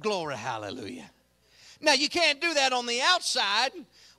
glory 0.00 0.36
hallelujah. 0.36 1.10
Now, 1.80 1.92
you 1.92 2.08
can't 2.08 2.40
do 2.40 2.54
that 2.54 2.72
on 2.72 2.86
the 2.86 3.00
outside 3.00 3.70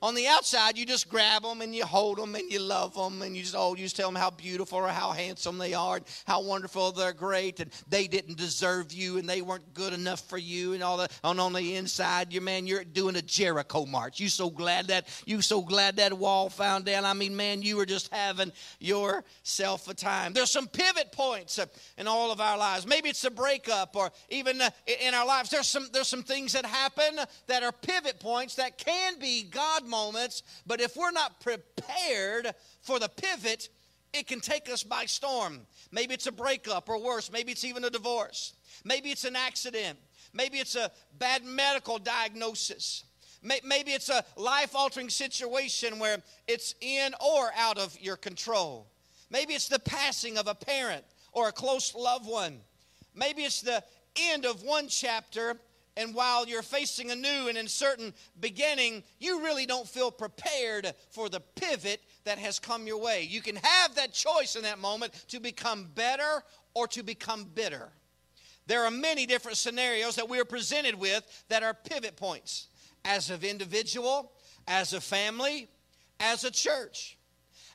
on 0.02 0.14
the 0.14 0.26
outside, 0.26 0.78
you 0.78 0.86
just 0.86 1.08
grab 1.08 1.42
them 1.42 1.60
and 1.60 1.74
you 1.74 1.84
hold 1.84 2.18
them 2.18 2.34
and 2.34 2.50
you 2.50 2.58
love 2.58 2.94
them 2.94 3.20
and 3.20 3.36
you 3.36 3.42
just, 3.42 3.54
oh, 3.56 3.74
you 3.74 3.84
just 3.84 3.96
tell 3.96 4.08
them 4.08 4.16
how 4.16 4.30
beautiful 4.30 4.78
or 4.78 4.88
how 4.88 5.10
handsome 5.10 5.58
they 5.58 5.74
are 5.74 5.96
and 5.96 6.06
how 6.26 6.42
wonderful 6.42 6.92
they're 6.92 7.12
great 7.12 7.60
and 7.60 7.70
they 7.88 8.06
didn't 8.06 8.38
deserve 8.38 8.92
you 8.92 9.18
and 9.18 9.28
they 9.28 9.42
weren't 9.42 9.74
good 9.74 9.92
enough 9.92 10.26
for 10.28 10.38
you 10.38 10.72
and 10.72 10.82
all 10.82 10.96
that. 10.96 11.12
And 11.22 11.38
on 11.38 11.52
the 11.52 11.76
inside, 11.76 12.32
you 12.32 12.40
man, 12.40 12.66
you're 12.66 12.84
doing 12.84 13.16
a 13.16 13.22
Jericho 13.22 13.84
march. 13.84 14.20
You 14.20 14.28
so 14.28 14.48
glad 14.48 14.86
that 14.86 15.06
you 15.26 15.42
so 15.42 15.60
glad 15.60 15.96
that 15.96 16.12
wall 16.14 16.48
found 16.48 16.86
down. 16.86 17.04
I 17.04 17.12
mean, 17.12 17.36
man, 17.36 17.60
you 17.60 17.76
were 17.76 17.86
just 17.86 18.12
having 18.12 18.52
yourself 18.78 19.88
a 19.88 19.94
time. 19.94 20.32
There's 20.32 20.50
some 20.50 20.66
pivot 20.66 21.12
points 21.12 21.60
in 21.98 22.06
all 22.06 22.32
of 22.32 22.40
our 22.40 22.56
lives. 22.56 22.86
Maybe 22.86 23.10
it's 23.10 23.24
a 23.24 23.30
breakup 23.30 23.94
or 23.96 24.10
even 24.30 24.60
uh, 24.62 24.70
in 25.02 25.12
our 25.12 25.26
lives. 25.26 25.50
There's 25.50 25.66
some 25.66 25.88
there's 25.92 26.08
some 26.08 26.22
things 26.22 26.52
that 26.54 26.64
happen 26.64 27.20
that 27.48 27.62
are 27.62 27.72
pivot 27.72 28.18
points 28.18 28.54
that 28.54 28.78
can 28.78 29.18
be 29.18 29.42
God 29.42 29.89
moments, 29.90 30.42
but 30.66 30.80
if 30.80 30.96
we're 30.96 31.10
not 31.10 31.40
prepared 31.40 32.54
for 32.82 32.98
the 32.98 33.08
pivot, 33.08 33.68
it 34.14 34.26
can 34.26 34.40
take 34.40 34.70
us 34.70 34.82
by 34.82 35.04
storm. 35.04 35.60
Maybe 35.92 36.14
it's 36.14 36.26
a 36.26 36.32
breakup 36.32 36.88
or 36.88 37.02
worse, 37.02 37.30
maybe 37.30 37.52
it's 37.52 37.64
even 37.64 37.84
a 37.84 37.90
divorce. 37.90 38.54
Maybe 38.84 39.10
it's 39.10 39.24
an 39.24 39.36
accident. 39.36 39.98
Maybe 40.32 40.58
it's 40.58 40.76
a 40.76 40.90
bad 41.18 41.44
medical 41.44 41.98
diagnosis. 41.98 43.04
Maybe 43.42 43.92
it's 43.92 44.10
a 44.10 44.24
life 44.36 44.76
altering 44.76 45.08
situation 45.08 45.98
where 45.98 46.18
it's 46.46 46.74
in 46.80 47.14
or 47.20 47.50
out 47.56 47.78
of 47.78 47.98
your 48.00 48.16
control. 48.16 48.86
Maybe 49.30 49.54
it's 49.54 49.68
the 49.68 49.78
passing 49.78 50.38
of 50.38 50.46
a 50.46 50.54
parent 50.54 51.04
or 51.32 51.48
a 51.48 51.52
close 51.52 51.94
loved 51.94 52.26
one. 52.26 52.60
Maybe 53.14 53.42
it's 53.42 53.62
the 53.62 53.82
end 54.16 54.44
of 54.44 54.62
one 54.62 54.88
chapter 54.88 55.56
and 55.96 56.14
while 56.14 56.46
you're 56.46 56.62
facing 56.62 57.10
a 57.10 57.16
new 57.16 57.48
and 57.48 57.58
uncertain 57.58 58.14
beginning, 58.40 59.02
you 59.18 59.42
really 59.42 59.66
don't 59.66 59.88
feel 59.88 60.10
prepared 60.10 60.92
for 61.10 61.28
the 61.28 61.40
pivot 61.40 62.00
that 62.24 62.38
has 62.38 62.58
come 62.58 62.86
your 62.86 63.00
way. 63.00 63.26
You 63.28 63.40
can 63.42 63.56
have 63.56 63.96
that 63.96 64.12
choice 64.12 64.56
in 64.56 64.62
that 64.62 64.78
moment 64.78 65.12
to 65.28 65.40
become 65.40 65.88
better 65.94 66.42
or 66.74 66.86
to 66.88 67.02
become 67.02 67.44
bitter. 67.44 67.90
There 68.66 68.84
are 68.84 68.90
many 68.90 69.26
different 69.26 69.56
scenarios 69.56 70.16
that 70.16 70.28
we 70.28 70.38
are 70.38 70.44
presented 70.44 70.94
with 70.94 71.44
that 71.48 71.62
are 71.62 71.74
pivot 71.74 72.16
points 72.16 72.68
as 73.04 73.30
an 73.30 73.42
individual, 73.42 74.32
as 74.68 74.92
a 74.92 75.00
family, 75.00 75.68
as 76.20 76.44
a 76.44 76.50
church, 76.50 77.18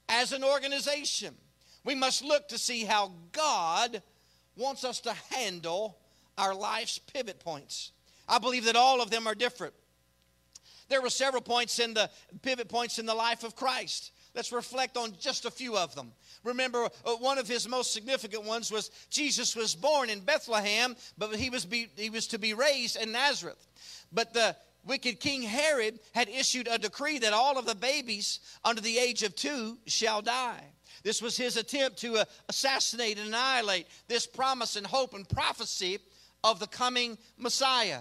as 0.08 0.32
an 0.32 0.44
organization. 0.44 1.36
We 1.84 1.96
must 1.96 2.24
look 2.24 2.48
to 2.50 2.58
see 2.58 2.86
how 2.86 3.12
God 3.32 4.02
wants 4.56 4.86
us 4.86 5.02
to 5.02 5.14
handle 5.32 5.98
our 6.38 6.56
life's 6.56 6.98
pivot 6.98 7.40
points. 7.40 7.92
I 8.28 8.40
believe 8.40 8.66
that 8.66 8.76
all 8.76 9.02
of 9.02 9.10
them 9.10 9.28
are 9.28 9.36
different. 9.36 9.74
There 10.90 11.02
were 11.02 11.10
several 11.10 11.42
points 11.42 11.80
in 11.80 11.94
the 11.94 12.10
pivot 12.42 12.70
points 12.70 13.00
in 13.00 13.06
the 13.06 13.16
life 13.16 13.44
of 13.44 13.56
Christ. 13.56 14.12
Let's 14.36 14.52
reflect 14.52 14.98
on 14.98 15.14
just 15.20 15.46
a 15.46 15.52
few 15.52 15.78
of 15.78 15.96
them. 15.96 16.12
Remember, 16.44 16.90
uh, 17.06 17.16
one 17.16 17.38
of 17.38 17.48
his 17.48 17.68
most 17.68 17.94
significant 17.94 18.44
ones 18.44 18.72
was 18.72 18.92
Jesus 19.10 19.56
was 19.56 19.74
born 19.74 20.10
in 20.10 20.20
Bethlehem, 20.20 20.96
but 21.18 21.36
he 21.36 21.50
was, 21.50 21.66
be, 21.66 21.88
he 21.96 22.10
was 22.10 22.28
to 22.28 22.38
be 22.38 22.54
raised 22.54 22.98
in 22.98 23.14
Nazareth. 23.14 23.66
But 24.12 24.34
the 24.34 24.56
wicked 24.86 25.20
King 25.20 25.42
Herod 25.42 26.00
had 26.14 26.30
issued 26.30 26.68
a 26.68 26.78
decree 26.78 27.18
that 27.20 27.34
all 27.34 27.58
of 27.58 27.66
the 27.66 27.76
babies 27.76 28.40
under 28.64 28.82
the 28.82 29.00
age 29.00 29.24
of 29.24 29.36
two 29.36 29.78
shall 29.88 30.22
die. 30.22 30.64
This 31.04 31.22
was 31.22 31.38
his 31.38 31.56
attempt 31.56 31.98
to 32.00 32.18
uh, 32.18 32.26
assassinate 32.50 33.18
and 33.18 33.28
annihilate 33.28 33.88
this 34.08 34.28
promise 34.28 34.76
and 34.76 34.86
hope 34.86 35.14
and 35.14 35.28
prophecy 35.28 36.00
of 36.44 36.60
the 36.60 36.68
coming 36.68 37.18
Messiah. 37.38 38.00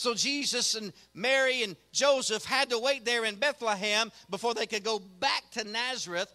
So 0.00 0.14
Jesus 0.14 0.76
and 0.76 0.94
Mary 1.12 1.62
and 1.62 1.76
Joseph 1.92 2.42
had 2.46 2.70
to 2.70 2.78
wait 2.78 3.04
there 3.04 3.26
in 3.26 3.34
Bethlehem 3.34 4.10
before 4.30 4.54
they 4.54 4.64
could 4.64 4.82
go 4.82 4.98
back 4.98 5.42
to 5.50 5.64
Nazareth 5.64 6.32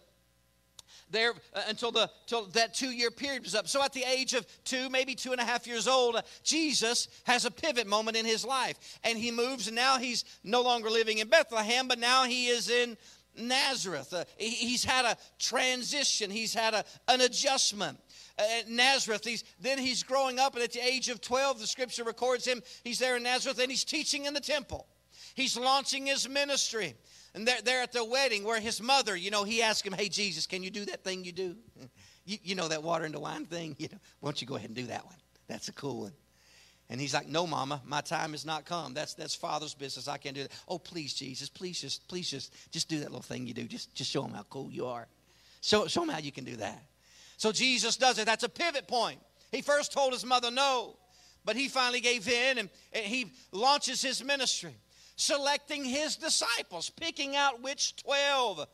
there 1.10 1.32
uh, 1.52 1.62
until 1.66 1.90
the 1.90 2.08
till 2.26 2.44
that 2.50 2.74
two 2.74 2.90
year 2.92 3.10
period 3.10 3.42
was 3.42 3.56
up. 3.56 3.66
So 3.66 3.82
at 3.82 3.92
the 3.92 4.04
age 4.04 4.34
of 4.34 4.46
two, 4.62 4.88
maybe 4.88 5.16
two 5.16 5.32
and 5.32 5.40
a 5.40 5.44
half 5.44 5.66
years 5.66 5.88
old, 5.88 6.14
uh, 6.14 6.22
Jesus 6.44 7.08
has 7.24 7.44
a 7.44 7.50
pivot 7.50 7.88
moment 7.88 8.16
in 8.16 8.24
his 8.24 8.44
life, 8.44 9.00
and 9.02 9.18
he 9.18 9.32
moves, 9.32 9.66
and 9.66 9.74
now 9.74 9.98
he's 9.98 10.24
no 10.44 10.62
longer 10.62 10.88
living 10.88 11.18
in 11.18 11.28
Bethlehem, 11.28 11.88
but 11.88 11.98
now 11.98 12.22
he 12.22 12.46
is 12.46 12.70
in 12.70 12.96
Nazareth. 13.36 14.12
Uh, 14.12 14.26
he, 14.36 14.50
he's 14.50 14.84
had 14.84 15.04
a 15.04 15.16
transition. 15.40 16.30
He's 16.30 16.54
had 16.54 16.72
a, 16.72 16.84
an 17.08 17.20
adjustment 17.20 17.98
Uh, 18.38 18.42
at 18.60 18.68
Nazareth. 18.68 19.24
He's, 19.24 19.44
then 19.60 19.78
he's 19.78 20.02
growing 20.02 20.38
up, 20.38 20.54
and 20.54 20.62
at 20.62 20.72
the 20.72 20.80
age 20.80 21.08
of 21.08 21.20
12, 21.20 21.58
the 21.58 21.66
scripture 21.66 22.04
records 22.04 22.46
him. 22.46 22.62
He's 22.84 22.98
there 22.98 23.16
in 23.16 23.22
Nazareth, 23.22 23.58
and 23.58 23.70
he's 23.70 23.84
teaching 23.84 24.26
in 24.26 24.34
the 24.34 24.40
temple. 24.40 24.86
He's 25.34 25.56
launching 25.56 26.06
his 26.06 26.28
ministry. 26.28 26.94
And 27.34 27.46
they're, 27.46 27.60
they're 27.60 27.82
at 27.82 27.92
the 27.92 28.02
wedding 28.02 28.44
where 28.44 28.58
his 28.58 28.80
mother, 28.80 29.14
you 29.14 29.30
know, 29.30 29.44
he 29.44 29.62
asked 29.62 29.86
him, 29.86 29.92
Hey, 29.92 30.08
Jesus, 30.08 30.46
can 30.46 30.62
you 30.62 30.70
do 30.70 30.86
that 30.86 31.04
thing 31.04 31.24
you 31.24 31.32
do? 31.32 31.56
You, 32.28 32.38
you 32.42 32.54
know, 32.56 32.66
that 32.66 32.82
water 32.82 33.04
into 33.04 33.20
wine 33.20 33.44
thing? 33.44 33.76
You 33.78 33.86
know, 33.92 33.98
why 34.18 34.30
don't 34.30 34.40
you 34.40 34.48
go 34.48 34.56
ahead 34.56 34.68
and 34.68 34.74
do 34.74 34.86
that 34.86 35.04
one? 35.04 35.14
That's 35.46 35.68
a 35.68 35.72
cool 35.72 36.00
one. 36.00 36.12
And 36.90 37.00
he's 37.00 37.14
like, 37.14 37.28
No, 37.28 37.46
mama, 37.46 37.80
my 37.86 38.00
time 38.00 38.32
has 38.32 38.44
not 38.44 38.64
come. 38.64 38.94
That's 38.94 39.14
that's 39.14 39.32
father's 39.32 39.74
business. 39.74 40.08
I 40.08 40.16
can't 40.16 40.34
do 40.34 40.42
that. 40.42 40.50
Oh, 40.66 40.80
please, 40.80 41.14
Jesus, 41.14 41.48
please 41.48 41.80
just, 41.80 42.08
please 42.08 42.28
just, 42.28 42.52
just 42.72 42.88
do 42.88 42.98
that 42.98 43.10
little 43.10 43.22
thing 43.22 43.46
you 43.46 43.54
do. 43.54 43.62
Just, 43.68 43.94
just 43.94 44.10
show 44.10 44.24
him 44.24 44.32
how 44.32 44.42
cool 44.50 44.72
you 44.72 44.86
are. 44.86 45.06
Show, 45.60 45.86
show 45.86 46.02
him 46.02 46.08
how 46.08 46.18
you 46.18 46.32
can 46.32 46.42
do 46.42 46.56
that. 46.56 46.82
So 47.36 47.52
Jesus 47.52 47.96
does 47.96 48.18
it. 48.18 48.26
That's 48.26 48.44
a 48.44 48.48
pivot 48.48 48.88
point. 48.88 49.20
He 49.52 49.62
first 49.62 49.92
told 49.92 50.12
his 50.12 50.24
mother 50.24 50.50
no, 50.50 50.96
but 51.44 51.56
he 51.56 51.68
finally 51.68 52.00
gave 52.00 52.28
in 52.28 52.58
and, 52.58 52.70
he 52.92 53.32
launches 53.52 54.02
his 54.02 54.24
ministry, 54.24 54.74
selecting 55.16 55.84
his 55.84 56.16
disciples, 56.16 56.90
picking 56.90 57.36
out 57.36 57.62
which 57.62 57.96
12 57.96 58.66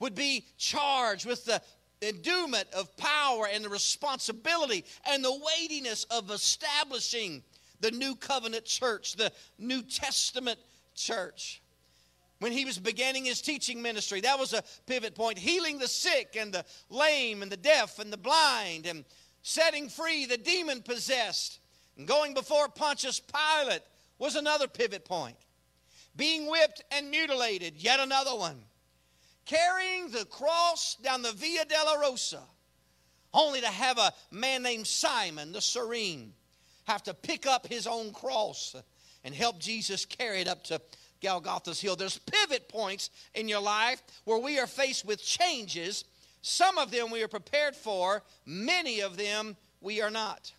would 0.00 0.14
be 0.14 0.44
charged 0.58 1.26
with 1.26 1.44
the 1.44 1.62
endowment 2.02 2.66
of 2.74 2.96
power 2.96 3.48
and 3.52 3.64
the 3.64 3.68
responsibility 3.68 4.84
and 5.08 5.24
the 5.24 5.40
weightiness 5.58 6.04
of 6.04 6.30
establishing 6.30 7.42
the 7.80 7.92
new 7.92 8.14
covenant 8.16 8.64
church, 8.64 9.14
the 9.14 9.32
New 9.58 9.82
Testament 9.82 10.58
church 10.94 11.61
when 12.42 12.52
he 12.52 12.64
was 12.64 12.78
beginning 12.78 13.24
his 13.24 13.40
teaching 13.40 13.80
ministry. 13.80 14.20
That 14.20 14.38
was 14.38 14.52
a 14.52 14.64
pivot 14.86 15.14
point. 15.14 15.38
Healing 15.38 15.78
the 15.78 15.88
sick 15.88 16.36
and 16.38 16.52
the 16.52 16.64
lame 16.90 17.42
and 17.42 17.50
the 17.50 17.56
deaf 17.56 17.98
and 17.98 18.12
the 18.12 18.16
blind 18.16 18.86
and 18.86 19.04
setting 19.42 19.88
free 19.88 20.26
the 20.26 20.36
demon 20.36 20.82
possessed 20.82 21.60
and 21.96 22.06
going 22.06 22.34
before 22.34 22.68
Pontius 22.68 23.20
Pilate 23.20 23.82
was 24.18 24.36
another 24.36 24.66
pivot 24.66 25.04
point. 25.04 25.36
Being 26.16 26.50
whipped 26.50 26.82
and 26.90 27.10
mutilated, 27.10 27.74
yet 27.76 28.00
another 28.00 28.34
one. 28.34 28.60
Carrying 29.46 30.10
the 30.10 30.24
cross 30.26 30.96
down 30.96 31.22
the 31.22 31.32
Via 31.32 31.64
Dolorosa, 31.64 32.40
only 33.34 33.60
to 33.60 33.66
have 33.66 33.98
a 33.98 34.12
man 34.30 34.62
named 34.62 34.86
Simon 34.86 35.52
the 35.52 35.60
Cyrene 35.60 36.32
have 36.84 37.02
to 37.04 37.14
pick 37.14 37.46
up 37.46 37.66
his 37.66 37.86
own 37.86 38.12
cross 38.12 38.76
and 39.24 39.34
help 39.34 39.58
Jesus 39.58 40.04
carry 40.04 40.40
it 40.40 40.48
up 40.48 40.64
to 40.64 40.80
Golgotha's 41.22 41.80
Hill. 41.80 41.96
There's 41.96 42.18
pivot 42.18 42.68
points 42.68 43.10
in 43.34 43.48
your 43.48 43.60
life 43.60 44.02
where 44.24 44.38
we 44.38 44.58
are 44.58 44.66
faced 44.66 45.06
with 45.06 45.22
changes. 45.22 46.04
Some 46.42 46.78
of 46.78 46.90
them 46.90 47.10
we 47.10 47.22
are 47.22 47.28
prepared 47.28 47.76
for, 47.76 48.22
many 48.44 49.00
of 49.00 49.16
them 49.16 49.56
we 49.80 50.00
are 50.02 50.10
not. 50.10 50.52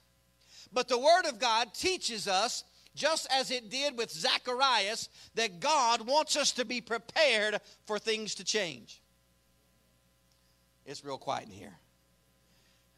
But 0.71 0.87
the 0.87 0.97
Word 0.97 1.25
of 1.27 1.39
God 1.39 1.73
teaches 1.73 2.27
us, 2.27 2.63
just 2.95 3.27
as 3.31 3.51
it 3.51 3.69
did 3.69 3.97
with 3.97 4.11
Zacharias, 4.11 5.09
that 5.35 5.59
God 5.59 6.07
wants 6.07 6.35
us 6.35 6.51
to 6.53 6.65
be 6.65 6.81
prepared 6.81 7.59
for 7.85 7.99
things 7.99 8.35
to 8.35 8.43
change. 8.43 9.01
It's 10.85 11.03
real 11.03 11.17
quiet 11.17 11.45
in 11.45 11.51
here. 11.51 11.73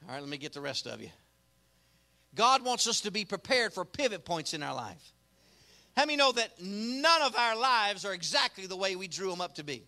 All 0.08 0.14
right, 0.14 0.22
let 0.22 0.30
me 0.30 0.38
get 0.38 0.54
the 0.54 0.62
rest 0.62 0.88
of 0.88 1.02
you. 1.02 1.10
God 2.36 2.64
wants 2.64 2.88
us 2.88 3.02
to 3.02 3.12
be 3.12 3.26
prepared 3.26 3.74
for 3.74 3.86
pivot 3.86 4.26
points 4.26 4.54
in 4.54 4.62
our 4.62 4.76
life. 4.76 5.14
How 5.96 6.06
many 6.06 6.18
know 6.18 6.32
that 6.32 6.62
none 6.62 7.22
of 7.22 7.36
our 7.36 7.56
lives 7.58 8.06
are 8.06 8.14
exactly 8.14 8.68
the 8.68 8.76
way 8.76 8.96
we 8.96 9.08
drew 9.08 9.30
them 9.30 9.42
up 9.42 9.56
to 9.56 9.64
be? 9.64 9.84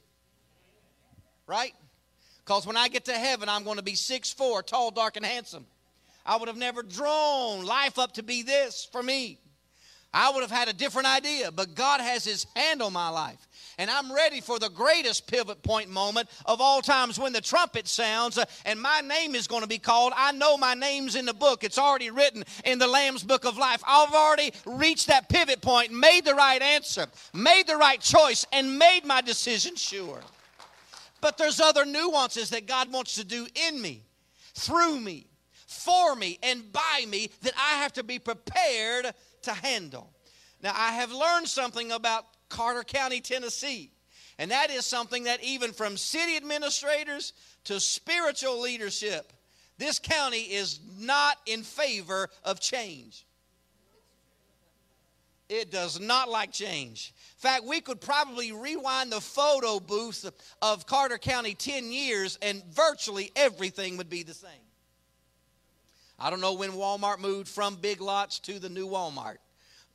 right? 1.48 1.74
Because 2.46 2.68
when 2.68 2.78
I 2.78 2.90
get 2.90 3.06
to 3.06 3.14
heaven, 3.14 3.50
I'm 3.50 3.64
going 3.64 3.78
to 3.78 3.84
be 3.84 3.96
six 3.96 4.32
four, 4.32 4.62
tall, 4.62 4.92
dark, 4.92 5.18
and 5.18 5.26
handsome. 5.26 5.66
I 6.26 6.36
would 6.36 6.50
have 6.50 6.58
never 6.58 6.84
drawn 6.84 7.66
life 7.66 7.98
up 7.98 8.14
to 8.14 8.24
be 8.24 8.44
this 8.44 8.88
for 8.92 9.02
me. 9.02 9.40
I 10.14 10.32
would 10.32 10.42
have 10.42 10.52
had 10.52 10.68
a 10.68 10.74
different 10.74 11.08
idea, 11.08 11.52
but 11.52 11.76
God 11.76 12.02
has 12.02 12.24
His 12.24 12.46
hand 12.56 12.82
on 12.82 12.94
my 12.94 13.10
life. 13.10 13.48
And 13.80 13.92
I'm 13.92 14.12
ready 14.12 14.42
for 14.42 14.58
the 14.58 14.70
greatest 14.70 15.28
pivot 15.28 15.62
point 15.62 15.90
moment 15.90 16.30
of 16.46 16.60
all 16.60 16.82
times 16.82 17.20
when 17.20 17.32
the 17.32 17.42
trumpet 17.42 17.88
sounds 17.88 18.40
uh, 18.40 18.46
and 18.66 18.82
my 18.82 19.02
name 19.02 19.36
is 19.36 19.48
going 19.48 19.62
to 19.62 19.68
be 19.68 19.78
called. 19.78 20.14
I 20.16 20.32
know 20.32 20.58
my 20.58 20.74
name's 20.74 21.16
in 21.16 21.26
the 21.26 21.34
book, 21.34 21.64
it's 21.64 21.78
already 21.78 22.10
written 22.10 22.44
in 22.66 22.80
the 22.80 22.88
Lamb's 22.88 23.24
book 23.24 23.46
of 23.46 23.58
life. 23.58 23.84
I've 23.86 24.14
already 24.14 24.52
reached 24.66 25.08
that 25.08 25.30
pivot 25.30 25.62
point, 25.62 25.92
made 25.92 26.26
the 26.26 26.34
right 26.34 26.62
answer, 26.62 27.06
made 27.34 27.68
the 27.68 27.78
right 27.78 28.02
choice, 28.02 28.48
and 28.52 28.80
made 28.80 29.06
my 29.06 29.22
decision 29.22 29.76
sure. 29.76 30.22
But 31.22 31.38
there's 31.38 31.60
other 31.60 31.86
nuances 31.86 32.50
that 32.52 32.66
God 32.66 32.92
wants 32.92 33.16
to 33.16 33.24
do 33.24 33.46
in 33.68 33.80
me, 33.80 34.02
through 34.56 35.00
me, 35.00 35.28
for 35.68 36.16
me, 36.16 36.40
and 36.42 36.72
by 36.72 37.06
me 37.08 37.30
that 37.42 37.54
I 37.56 37.78
have 37.84 37.94
to 37.94 38.04
be 38.04 38.18
prepared 38.18 39.14
to 39.48 39.54
handle. 39.54 40.10
Now, 40.62 40.74
I 40.75 40.94
have 40.94 41.12
learned 41.12 41.48
something 41.48 41.92
about 41.92 42.25
Carter 42.50 42.84
County, 42.84 43.22
Tennessee, 43.22 43.92
and 44.38 44.51
that 44.51 44.70
is 44.70 44.86
something 44.86 45.24
that 45.24 45.44
even 45.44 45.74
from 45.74 45.98
city 45.98 46.38
administrators 46.38 47.34
to 47.66 47.80
spiritual 47.80 48.62
leadership, 48.62 49.34
this 49.77 50.00
county 50.00 50.42
is 50.42 50.80
not 51.00 51.38
in 51.46 51.63
favor 51.63 52.30
of 52.44 52.60
change. 52.60 53.25
It 55.50 55.72
does 55.72 56.00
not 56.00 56.30
like 56.30 56.51
change. 56.51 57.13
In 57.38 57.42
fact, 57.42 57.63
we 57.63 57.80
could 57.80 58.01
probably 58.01 58.51
rewind 58.51 59.12
the 59.12 59.22
photo 59.22 59.80
booth 59.80 60.30
of 60.62 60.86
Carter 60.86 61.18
County 61.18 61.54
10 61.54 61.92
years 61.92 62.38
and 62.42 62.62
virtually 62.66 63.32
everything 63.36 63.96
would 63.96 64.10
be 64.10 64.24
the 64.24 64.34
same. 64.34 64.51
I 66.20 66.30
don't 66.30 66.42
know 66.42 66.54
when 66.54 66.72
Walmart 66.72 67.20
moved 67.20 67.48
from 67.48 67.76
Big 67.76 68.02
Lots 68.02 68.40
to 68.40 68.60
the 68.60 68.70
new 68.70 68.88
Walmart, 68.88 69.38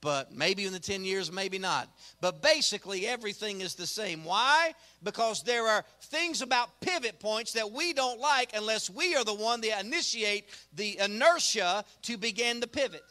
but 0.00 0.32
maybe 0.32 0.64
in 0.64 0.72
the 0.72 0.78
10 0.78 1.04
years, 1.04 1.32
maybe 1.32 1.58
not. 1.58 1.88
But 2.20 2.42
basically, 2.42 3.06
everything 3.06 3.60
is 3.60 3.74
the 3.74 3.86
same. 3.86 4.24
Why? 4.24 4.72
Because 5.02 5.42
there 5.42 5.66
are 5.66 5.84
things 6.02 6.40
about 6.40 6.80
pivot 6.80 7.18
points 7.18 7.52
that 7.54 7.72
we 7.72 7.92
don't 7.92 8.20
like 8.20 8.52
unless 8.54 8.88
we 8.88 9.16
are 9.16 9.24
the 9.24 9.34
one 9.34 9.60
that 9.62 9.84
initiate 9.84 10.44
the 10.74 10.98
inertia 10.98 11.84
to 12.02 12.16
begin 12.16 12.60
the 12.60 12.68
pivot. 12.68 13.04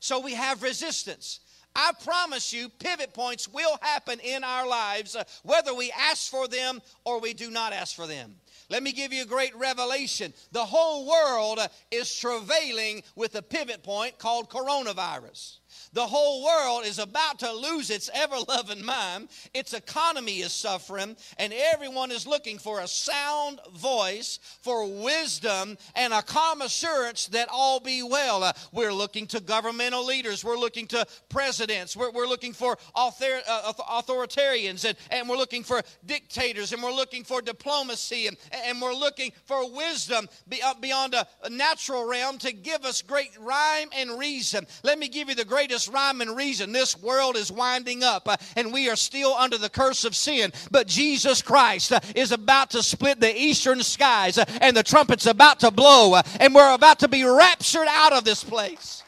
So 0.00 0.20
we 0.20 0.34
have 0.34 0.62
resistance. 0.62 1.40
I 1.74 1.92
promise 2.04 2.52
you, 2.52 2.68
pivot 2.68 3.14
points 3.14 3.48
will 3.48 3.78
happen 3.80 4.18
in 4.20 4.42
our 4.42 4.66
lives, 4.66 5.14
uh, 5.14 5.24
whether 5.44 5.72
we 5.74 5.92
ask 5.96 6.30
for 6.30 6.48
them 6.48 6.82
or 7.04 7.20
we 7.20 7.34
do 7.34 7.50
not 7.50 7.72
ask 7.72 7.94
for 7.94 8.06
them. 8.06 8.34
Let 8.70 8.82
me 8.82 8.92
give 8.92 9.12
you 9.12 9.22
a 9.22 9.26
great 9.26 9.56
revelation. 9.56 10.34
The 10.52 10.64
whole 10.64 11.06
world 11.08 11.58
is 11.90 12.14
travailing 12.14 13.02
with 13.16 13.34
a 13.34 13.42
pivot 13.42 13.82
point 13.82 14.18
called 14.18 14.50
coronavirus. 14.50 15.58
The 15.92 16.06
whole 16.06 16.44
world 16.44 16.84
is 16.84 16.98
about 16.98 17.38
to 17.40 17.52
lose 17.52 17.90
its 17.90 18.10
ever 18.14 18.36
loving 18.48 18.84
mind. 18.84 19.28
Its 19.54 19.72
economy 19.72 20.38
is 20.38 20.52
suffering, 20.52 21.16
and 21.38 21.52
everyone 21.52 22.10
is 22.10 22.26
looking 22.26 22.58
for 22.58 22.80
a 22.80 22.88
sound 22.88 23.60
voice, 23.74 24.38
for 24.62 24.86
wisdom, 24.86 25.76
and 25.94 26.12
a 26.12 26.22
calm 26.22 26.62
assurance 26.62 27.26
that 27.28 27.48
all 27.50 27.80
be 27.80 28.02
well. 28.02 28.42
Uh, 28.42 28.52
we're 28.72 28.92
looking 28.92 29.26
to 29.28 29.40
governmental 29.40 30.04
leaders, 30.04 30.44
we're 30.44 30.58
looking 30.58 30.86
to 30.88 31.06
presidents, 31.28 31.96
we're, 31.96 32.10
we're 32.10 32.26
looking 32.26 32.52
for 32.52 32.76
author, 32.94 33.40
uh, 33.48 33.72
authoritarians, 33.90 34.84
and, 34.84 34.96
and 35.10 35.28
we're 35.28 35.36
looking 35.36 35.62
for 35.62 35.82
dictators, 36.06 36.72
and 36.72 36.82
we're 36.82 36.92
looking 36.92 37.24
for 37.24 37.40
diplomacy, 37.40 38.26
and, 38.26 38.36
and 38.64 38.80
we're 38.80 38.94
looking 38.94 39.32
for 39.44 39.70
wisdom 39.74 40.28
uh, 40.64 40.74
beyond 40.80 41.14
a, 41.14 41.26
a 41.44 41.50
natural 41.50 42.06
realm 42.06 42.38
to 42.38 42.52
give 42.52 42.84
us 42.84 43.02
great 43.02 43.30
rhyme 43.40 43.88
and 43.96 44.18
reason. 44.18 44.66
Let 44.82 44.98
me 44.98 45.08
give 45.08 45.28
you 45.28 45.34
the 45.34 45.44
greatest 45.44 45.87
rhyme 45.88 46.20
and 46.20 46.36
reason. 46.36 46.72
This 46.72 47.00
world 47.00 47.36
is 47.36 47.50
winding 47.50 48.02
up 48.02 48.28
uh, 48.28 48.36
and 48.56 48.72
we 48.72 48.88
are 48.88 48.96
still 48.96 49.34
under 49.34 49.58
the 49.58 49.68
curse 49.68 50.04
of 50.04 50.14
sin. 50.14 50.52
But 50.70 50.86
Jesus 50.86 51.42
Christ 51.42 51.92
uh, 51.92 52.00
is 52.14 52.32
about 52.32 52.70
to 52.70 52.82
split 52.82 53.20
the 53.20 53.36
eastern 53.36 53.82
skies 53.82 54.38
uh, 54.38 54.44
and 54.60 54.76
the 54.76 54.82
trumpet's 54.82 55.26
about 55.26 55.60
to 55.60 55.70
blow 55.70 56.20
and 56.40 56.54
we're 56.54 56.74
about 56.74 57.00
to 57.00 57.08
be 57.08 57.24
raptured 57.24 57.88
out 57.88 58.12
of 58.12 58.24
this 58.24 58.44
place. 58.44 59.02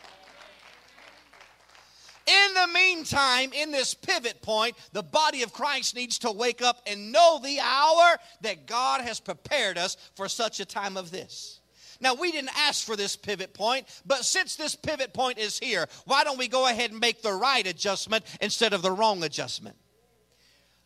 In 2.27 2.55
the 2.55 2.69
meantime, 2.73 3.51
in 3.53 3.73
this 3.73 3.95
pivot 3.95 4.41
point, 4.41 4.77
the 4.93 5.03
body 5.03 5.43
of 5.43 5.53
Christ 5.53 5.97
needs 5.97 6.19
to 6.21 6.31
wake 6.31 6.63
up 6.63 6.81
and 6.87 7.11
know 7.11 7.41
the 7.43 7.59
hour 7.61 8.19
that 8.43 8.67
God 8.67 9.01
has 9.01 9.19
prepared 9.19 9.77
us 9.77 9.97
for 10.15 10.29
such 10.29 10.61
a 10.61 10.65
time 10.65 10.97
of 10.97 11.11
this. 11.11 11.60
Now, 12.01 12.15
we 12.15 12.33
didn't 12.33 12.57
ask 12.57 12.85
for 12.85 12.97
this 12.97 13.15
pivot 13.15 13.53
point, 13.53 13.87
but 14.07 14.25
since 14.25 14.57
this 14.57 14.75
pivot 14.75 15.13
point 15.13 15.39
is 15.39 15.59
here, 15.59 15.87
why 16.07 16.25
don't 16.25 16.39
we 16.39 16.49
go 16.49 16.67
ahead 16.67 16.91
and 16.91 17.01
make 17.01 17.23
the 17.23 17.33
right 17.33 17.67
adjustment 17.67 18.25
instead 18.41 18.73
of 18.73 18.81
the 18.81 18.91
wrong 18.91 19.23
adjustment? 19.23 19.77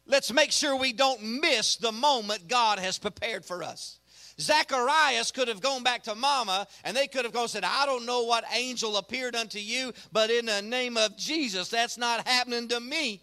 Let's 0.06 0.32
make 0.32 0.50
sure 0.50 0.76
we 0.76 0.92
don't 0.92 1.22
miss 1.40 1.76
the 1.76 1.92
moment 1.92 2.48
God 2.48 2.78
has 2.78 2.98
prepared 2.98 3.44
for 3.44 3.62
us. 3.62 4.00
Zacharias 4.40 5.30
could 5.30 5.46
have 5.46 5.60
gone 5.60 5.84
back 5.84 6.02
to 6.04 6.14
mama 6.14 6.66
and 6.82 6.96
they 6.96 7.06
could 7.06 7.24
have 7.24 7.32
gone 7.32 7.48
said, 7.48 7.64
I 7.64 7.86
don't 7.86 8.04
know 8.04 8.24
what 8.24 8.44
angel 8.52 8.96
appeared 8.96 9.36
unto 9.36 9.58
you, 9.58 9.92
but 10.12 10.30
in 10.30 10.46
the 10.46 10.60
name 10.60 10.96
of 10.96 11.16
Jesus, 11.16 11.68
that's 11.68 11.96
not 11.96 12.26
happening 12.26 12.68
to 12.68 12.80
me. 12.80 13.22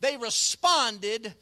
They 0.00 0.16
responded 0.16 1.34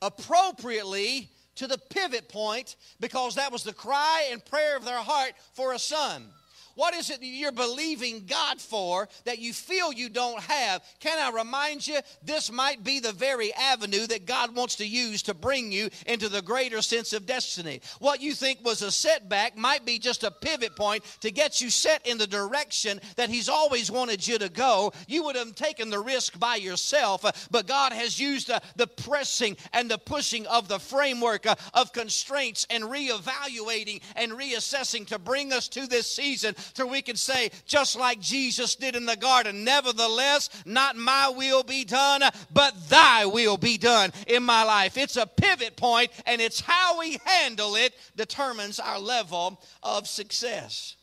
appropriately 0.00 1.28
to 1.60 1.66
the 1.66 1.76
pivot 1.76 2.26
point 2.30 2.76
because 3.00 3.34
that 3.34 3.52
was 3.52 3.62
the 3.62 3.74
cry 3.74 4.30
and 4.32 4.42
prayer 4.42 4.78
of 4.78 4.84
their 4.86 4.96
heart 4.96 5.34
for 5.52 5.74
a 5.74 5.78
son. 5.78 6.24
What 6.74 6.94
is 6.94 7.10
it 7.10 7.20
that 7.20 7.26
you're 7.26 7.52
believing 7.52 8.26
God 8.26 8.60
for 8.60 9.08
that 9.24 9.38
you 9.38 9.52
feel 9.52 9.92
you 9.92 10.08
don't 10.08 10.40
have? 10.40 10.82
Can 11.00 11.18
I 11.18 11.36
remind 11.36 11.86
you, 11.86 11.98
this 12.22 12.50
might 12.50 12.82
be 12.84 13.00
the 13.00 13.12
very 13.12 13.52
avenue 13.54 14.06
that 14.06 14.26
God 14.26 14.54
wants 14.54 14.76
to 14.76 14.86
use 14.86 15.22
to 15.22 15.34
bring 15.34 15.72
you 15.72 15.90
into 16.06 16.28
the 16.28 16.42
greater 16.42 16.82
sense 16.82 17.12
of 17.12 17.26
destiny. 17.26 17.80
What 17.98 18.20
you 18.20 18.34
think 18.34 18.64
was 18.64 18.82
a 18.82 18.90
setback 18.90 19.56
might 19.56 19.84
be 19.84 19.98
just 19.98 20.24
a 20.24 20.30
pivot 20.30 20.76
point 20.76 21.04
to 21.20 21.30
get 21.30 21.60
you 21.60 21.70
set 21.70 22.06
in 22.06 22.18
the 22.18 22.26
direction 22.26 23.00
that 23.16 23.30
He's 23.30 23.48
always 23.48 23.90
wanted 23.90 24.26
you 24.26 24.38
to 24.38 24.48
go. 24.48 24.92
You 25.06 25.24
would 25.24 25.36
have 25.36 25.54
taken 25.54 25.90
the 25.90 26.00
risk 26.00 26.38
by 26.38 26.56
yourself, 26.56 27.24
uh, 27.24 27.32
but 27.50 27.66
God 27.66 27.92
has 27.92 28.18
used 28.18 28.50
uh, 28.50 28.60
the 28.76 28.86
pressing 28.86 29.56
and 29.72 29.90
the 29.90 29.98
pushing 29.98 30.46
of 30.46 30.68
the 30.68 30.78
framework 30.78 31.46
uh, 31.46 31.54
of 31.74 31.92
constraints 31.92 32.66
and 32.70 32.84
reevaluating 32.84 34.00
and 34.16 34.32
reassessing 34.32 35.06
to 35.08 35.18
bring 35.18 35.52
us 35.52 35.68
to 35.68 35.86
this 35.86 36.10
season 36.10 36.54
till 36.74 36.88
we 36.88 37.02
can 37.02 37.16
say, 37.16 37.50
just 37.66 37.96
like 37.96 38.20
Jesus 38.20 38.76
did 38.76 38.96
in 38.96 39.06
the 39.06 39.16
garden, 39.16 39.64
nevertheless, 39.64 40.50
not 40.64 40.96
my 40.96 41.28
will 41.28 41.62
be 41.62 41.84
done, 41.84 42.22
but 42.52 42.88
thy 42.88 43.26
will 43.26 43.56
be 43.56 43.78
done 43.78 44.12
in 44.26 44.42
my 44.42 44.62
life. 44.62 44.96
It's 44.96 45.16
a 45.16 45.26
pivot 45.26 45.76
point, 45.76 46.10
and 46.26 46.40
it's 46.40 46.60
how 46.60 46.98
we 46.98 47.18
handle 47.24 47.76
it 47.76 47.94
determines 48.16 48.80
our 48.80 48.98
level 48.98 49.62
of 49.82 50.08
success. 50.08 50.96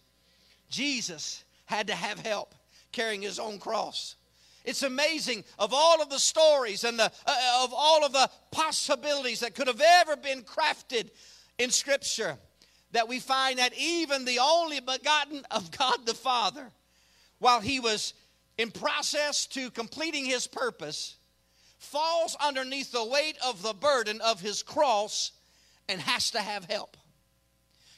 Jesus 0.69 1.43
had 1.65 1.87
to 1.87 1.95
have 1.95 2.19
help 2.19 2.53
carrying 2.91 3.21
his 3.21 3.39
own 3.39 3.59
cross. 3.59 4.15
It's 4.65 4.83
amazing 4.83 5.45
of 5.57 5.73
all 5.73 6.01
of 6.01 6.09
the 6.09 6.19
stories 6.19 6.83
and 6.83 6.99
the, 6.99 7.05
uh, 7.25 7.63
of 7.63 7.73
all 7.73 8.05
of 8.05 8.11
the 8.11 8.29
possibilities 8.51 9.39
that 9.39 9.55
could 9.55 9.67
have 9.67 9.81
ever 9.81 10.17
been 10.17 10.41
crafted 10.41 11.09
in 11.57 11.69
Scripture 11.71 12.37
that 12.91 13.07
we 13.07 13.19
find 13.19 13.59
that 13.59 13.73
even 13.77 14.25
the 14.25 14.39
only 14.39 14.79
begotten 14.79 15.45
of 15.51 15.71
God 15.71 16.05
the 16.05 16.13
Father, 16.13 16.71
while 17.39 17.59
he 17.59 17.79
was 17.79 18.13
in 18.57 18.71
process 18.71 19.45
to 19.47 19.69
completing 19.71 20.25
his 20.25 20.47
purpose, 20.47 21.17
falls 21.77 22.35
underneath 22.39 22.91
the 22.91 23.03
weight 23.03 23.37
of 23.45 23.61
the 23.61 23.73
burden 23.73 24.19
of 24.21 24.41
his 24.41 24.63
cross 24.63 25.31
and 25.87 26.01
has 26.01 26.31
to 26.31 26.39
have 26.39 26.65
help. 26.65 26.97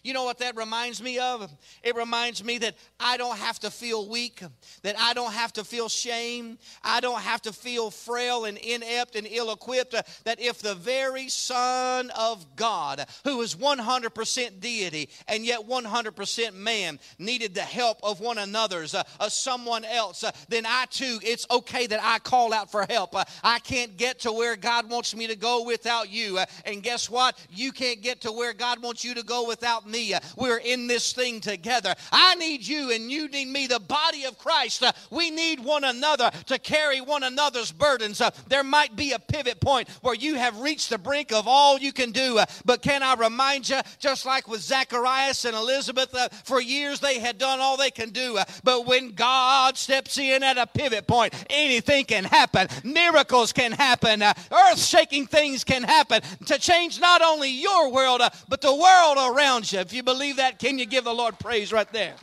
You 0.03 0.13
know 0.13 0.23
what 0.23 0.39
that 0.39 0.55
reminds 0.55 1.01
me 1.01 1.19
of? 1.19 1.51
It 1.83 1.95
reminds 1.95 2.43
me 2.43 2.57
that 2.59 2.75
I 2.99 3.17
don't 3.17 3.37
have 3.37 3.59
to 3.59 3.71
feel 3.71 4.07
weak, 4.07 4.41
that 4.83 4.95
I 4.97 5.13
don't 5.13 5.33
have 5.33 5.53
to 5.53 5.63
feel 5.63 5.89
shame, 5.89 6.57
I 6.83 6.99
don't 6.99 7.21
have 7.21 7.41
to 7.43 7.53
feel 7.53 7.91
frail 7.91 8.45
and 8.45 8.57
inept 8.57 9.15
and 9.15 9.27
ill 9.29 9.51
equipped. 9.51 9.95
That 10.23 10.39
if 10.39 10.61
the 10.61 10.75
very 10.75 11.27
Son 11.27 12.11
of 12.11 12.55
God, 12.55 13.05
who 13.23 13.41
is 13.41 13.55
100% 13.55 14.59
deity 14.59 15.09
and 15.27 15.45
yet 15.45 15.67
100% 15.67 16.53
man, 16.53 16.99
needed 17.17 17.53
the 17.53 17.61
help 17.61 17.99
of 18.03 18.19
one 18.19 18.37
another's, 18.37 18.95
uh, 18.95 19.03
of 19.19 19.31
someone 19.31 19.83
else, 19.83 20.23
uh, 20.23 20.31
then 20.47 20.65
I 20.65 20.85
too, 20.89 21.19
it's 21.21 21.45
okay 21.51 21.87
that 21.87 21.99
I 22.01 22.19
call 22.19 22.53
out 22.53 22.71
for 22.71 22.85
help. 22.89 23.15
Uh, 23.15 23.25
I 23.43 23.59
can't 23.59 23.97
get 23.97 24.19
to 24.19 24.31
where 24.31 24.55
God 24.55 24.89
wants 24.89 25.15
me 25.15 25.27
to 25.27 25.35
go 25.35 25.63
without 25.63 26.09
you. 26.09 26.37
Uh, 26.37 26.45
and 26.65 26.81
guess 26.81 27.09
what? 27.09 27.37
You 27.49 27.71
can't 27.71 28.01
get 28.01 28.21
to 28.21 28.31
where 28.31 28.53
God 28.53 28.81
wants 28.81 29.03
you 29.03 29.13
to 29.15 29.23
go 29.23 29.47
without 29.47 29.88
me. 29.89 30.13
We're 30.35 30.57
in 30.57 30.87
this 30.87 31.13
thing 31.13 31.39
together. 31.39 31.95
I 32.11 32.35
need 32.35 32.65
you 32.65 32.91
and 32.91 33.11
you 33.11 33.27
need 33.27 33.47
me, 33.47 33.67
the 33.67 33.79
body 33.79 34.25
of 34.25 34.37
Christ. 34.37 34.83
Uh, 34.83 34.91
we 35.09 35.29
need 35.31 35.59
one 35.59 35.83
another 35.83 36.31
to 36.47 36.59
carry 36.59 37.01
one 37.01 37.23
another's 37.23 37.71
burdens. 37.71 38.21
Uh, 38.21 38.31
there 38.47 38.63
might 38.63 38.95
be 38.95 39.11
a 39.11 39.19
pivot 39.19 39.59
point 39.59 39.89
where 40.01 40.15
you 40.15 40.35
have 40.35 40.59
reached 40.59 40.89
the 40.89 40.97
brink 40.97 41.31
of 41.31 41.47
all 41.47 41.77
you 41.77 41.93
can 41.93 42.11
do. 42.11 42.37
Uh, 42.37 42.45
but 42.65 42.81
can 42.81 43.03
I 43.03 43.15
remind 43.15 43.69
you, 43.69 43.79
just 43.99 44.25
like 44.25 44.47
with 44.47 44.61
Zacharias 44.61 45.45
and 45.45 45.55
Elizabeth, 45.55 46.15
for 46.43 46.61
years 46.61 46.99
they 46.99 47.19
had 47.19 47.37
done 47.37 47.59
all 47.59 47.77
they 47.77 47.91
can 47.91 48.09
do. 48.09 48.37
But 48.63 48.85
when 48.85 49.11
God 49.11 49.77
steps 49.77 50.17
in 50.17 50.43
at 50.43 50.57
a 50.57 50.67
pivot 50.67 51.07
point, 51.07 51.33
anything 51.49 52.05
can 52.05 52.23
happen. 52.23 52.67
Miracles 52.83 53.53
can 53.53 53.71
happen. 53.71 54.21
Earth 54.23 54.79
shaking 54.79 55.27
things 55.27 55.63
can 55.63 55.83
happen 55.83 56.21
to 56.45 56.59
change 56.59 56.99
not 56.99 57.21
only 57.21 57.49
your 57.49 57.91
world, 57.91 58.21
but 58.47 58.61
the 58.61 58.73
world 58.73 59.35
around 59.35 59.71
you. 59.71 59.78
If 59.79 59.93
you 59.93 60.03
believe 60.03 60.37
that, 60.37 60.59
can 60.59 60.77
you 60.77 60.85
give 60.85 61.05
the 61.05 61.13
Lord 61.13 61.39
praise 61.39 61.71
right 61.71 61.91
there? 61.93 62.15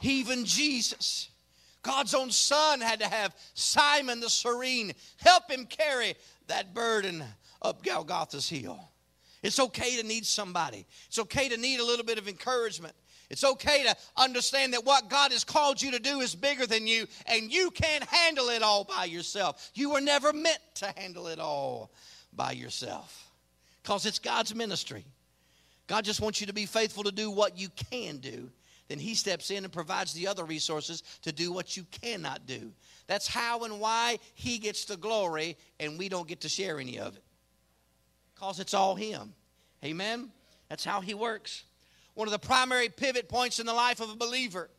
Even 0.00 0.44
Jesus, 0.44 1.28
God's 1.82 2.14
own 2.14 2.30
Son, 2.30 2.80
had 2.80 3.00
to 3.00 3.06
have 3.06 3.34
Simon 3.54 4.20
the 4.20 4.30
Cyrene 4.30 4.92
help 5.18 5.50
him 5.50 5.66
carry 5.66 6.14
that 6.46 6.74
burden 6.74 7.24
up 7.62 7.82
Golgotha's 7.82 8.48
hill. 8.48 8.90
It's 9.42 9.60
okay 9.60 10.00
to 10.00 10.06
need 10.06 10.24
somebody. 10.24 10.86
It's 11.08 11.18
okay 11.18 11.48
to 11.50 11.56
need 11.56 11.80
a 11.80 11.84
little 11.84 12.04
bit 12.04 12.18
of 12.18 12.28
encouragement. 12.28 12.94
It's 13.30 13.44
okay 13.44 13.84
to 13.84 13.96
understand 14.16 14.72
that 14.72 14.84
what 14.84 15.08
God 15.10 15.32
has 15.32 15.44
called 15.44 15.80
you 15.80 15.90
to 15.92 15.98
do 15.98 16.20
is 16.20 16.34
bigger 16.34 16.66
than 16.66 16.86
you, 16.86 17.06
and 17.26 17.52
you 17.52 17.70
can't 17.70 18.04
handle 18.04 18.48
it 18.48 18.62
all 18.62 18.84
by 18.84 19.04
yourself. 19.04 19.70
You 19.74 19.90
were 19.90 20.00
never 20.00 20.32
meant 20.32 20.60
to 20.76 20.92
handle 20.96 21.28
it 21.28 21.38
all 21.38 21.90
by 22.34 22.52
yourself 22.52 23.23
because 23.84 24.06
it's 24.06 24.18
God's 24.18 24.54
ministry. 24.54 25.04
God 25.86 26.04
just 26.04 26.20
wants 26.20 26.40
you 26.40 26.46
to 26.46 26.54
be 26.54 26.64
faithful 26.64 27.04
to 27.04 27.12
do 27.12 27.30
what 27.30 27.58
you 27.58 27.68
can 27.90 28.16
do. 28.16 28.50
Then 28.88 28.98
He 28.98 29.14
steps 29.14 29.50
in 29.50 29.64
and 29.64 29.72
provides 29.72 30.14
the 30.14 30.26
other 30.26 30.44
resources 30.44 31.02
to 31.22 31.32
do 31.32 31.52
what 31.52 31.76
you 31.76 31.84
cannot 31.90 32.46
do. 32.46 32.72
That's 33.06 33.28
how 33.28 33.64
and 33.64 33.78
why 33.78 34.18
He 34.34 34.58
gets 34.58 34.86
the 34.86 34.96
glory, 34.96 35.58
and 35.78 35.98
we 35.98 36.08
don't 36.08 36.26
get 36.26 36.40
to 36.40 36.48
share 36.48 36.80
any 36.80 36.98
of 36.98 37.16
it 37.16 37.22
because 38.34 38.58
it's 38.58 38.74
all 38.74 38.94
Him. 38.94 39.34
Amen? 39.84 40.30
That's 40.70 40.84
how 40.84 41.02
He 41.02 41.12
works. 41.12 41.64
One 42.14 42.26
of 42.26 42.32
the 42.32 42.38
primary 42.38 42.88
pivot 42.88 43.28
points 43.28 43.60
in 43.60 43.66
the 43.66 43.74
life 43.74 44.00
of 44.00 44.10
a 44.10 44.16
believer 44.16 44.70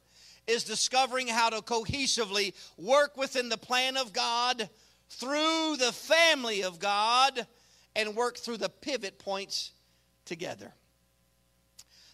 is 0.48 0.64
discovering 0.64 1.28
how 1.28 1.50
to 1.50 1.62
cohesively 1.62 2.54
work 2.78 3.18
within 3.18 3.50
the 3.50 3.58
plan 3.58 3.98
of 3.98 4.14
God 4.14 4.70
through 5.10 5.78
the 5.78 5.92
family 5.92 6.64
of 6.64 6.80
God 6.80 7.46
and 7.96 8.16
work 8.16 8.38
through 8.38 8.58
the 8.58 8.70
pivot 8.70 9.20
points 9.20 9.72
together. 10.26 10.74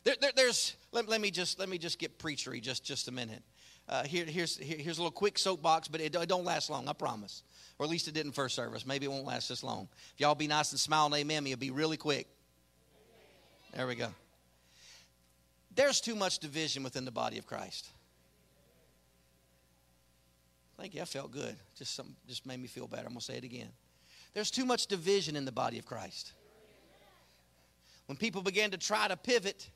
There, 0.03 0.15
there, 0.19 0.31
there's 0.35 0.75
let, 0.91 1.07
let, 1.07 1.21
me 1.21 1.31
just 1.31 1.59
let 1.59 1.69
me 1.69 1.77
just 1.77 1.99
get 1.99 2.17
preachery 2.19 2.61
just 2.61 2.83
just 2.83 3.07
a 3.07 3.11
minute. 3.11 3.43
Uh, 3.87 4.03
here, 4.03 4.25
here's 4.25 4.57
here, 4.57 4.77
here's 4.77 4.97
a 4.97 5.01
little 5.01 5.11
quick 5.11 5.37
soapbox, 5.37 5.87
but 5.87 6.01
it, 6.01 6.15
it, 6.15 6.29
don't 6.29 6.45
last 6.45 6.69
long. 6.69 6.87
I 6.87 6.93
promise. 6.93 7.43
Or 7.77 7.85
at 7.85 7.89
least 7.89 8.07
it 8.07 8.13
didn't 8.13 8.33
first 8.33 8.55
service. 8.55 8.85
Maybe 8.85 9.05
it 9.05 9.09
won't 9.09 9.25
last 9.25 9.49
this 9.49 9.63
long. 9.63 9.87
If 10.13 10.21
y'all 10.21 10.35
be 10.35 10.47
nice 10.47 10.71
and 10.71 10.79
smile 10.79 11.07
and 11.07 11.15
amen, 11.15 11.45
it'll 11.47 11.57
be 11.57 11.71
really 11.71 11.97
quick. 11.97 12.27
There 13.75 13.87
we 13.87 13.95
go. 13.95 14.09
There's 15.73 16.01
too 16.01 16.15
much 16.15 16.39
division 16.39 16.83
within 16.83 17.05
the 17.05 17.11
body 17.11 17.37
of 17.37 17.47
Christ. 17.47 17.89
Thank 20.77 20.95
you. 20.95 21.01
I 21.01 21.05
felt 21.05 21.31
good. 21.31 21.55
Just 21.77 21.95
something 21.95 22.15
just 22.27 22.45
made 22.45 22.59
me 22.59 22.67
feel 22.67 22.87
better. 22.87 23.03
I'm 23.03 23.13
gonna 23.13 23.21
say 23.21 23.37
it 23.37 23.43
again. 23.43 23.69
There's 24.33 24.51
too 24.51 24.65
much 24.65 24.87
division 24.87 25.35
in 25.35 25.45
the 25.45 25.51
body 25.51 25.77
of 25.77 25.85
Christ. 25.85 26.33
When 28.05 28.17
people 28.17 28.41
begin 28.41 28.71
to 28.71 28.77
try 28.77 29.07
to 29.07 29.17
pivot, 29.17 29.69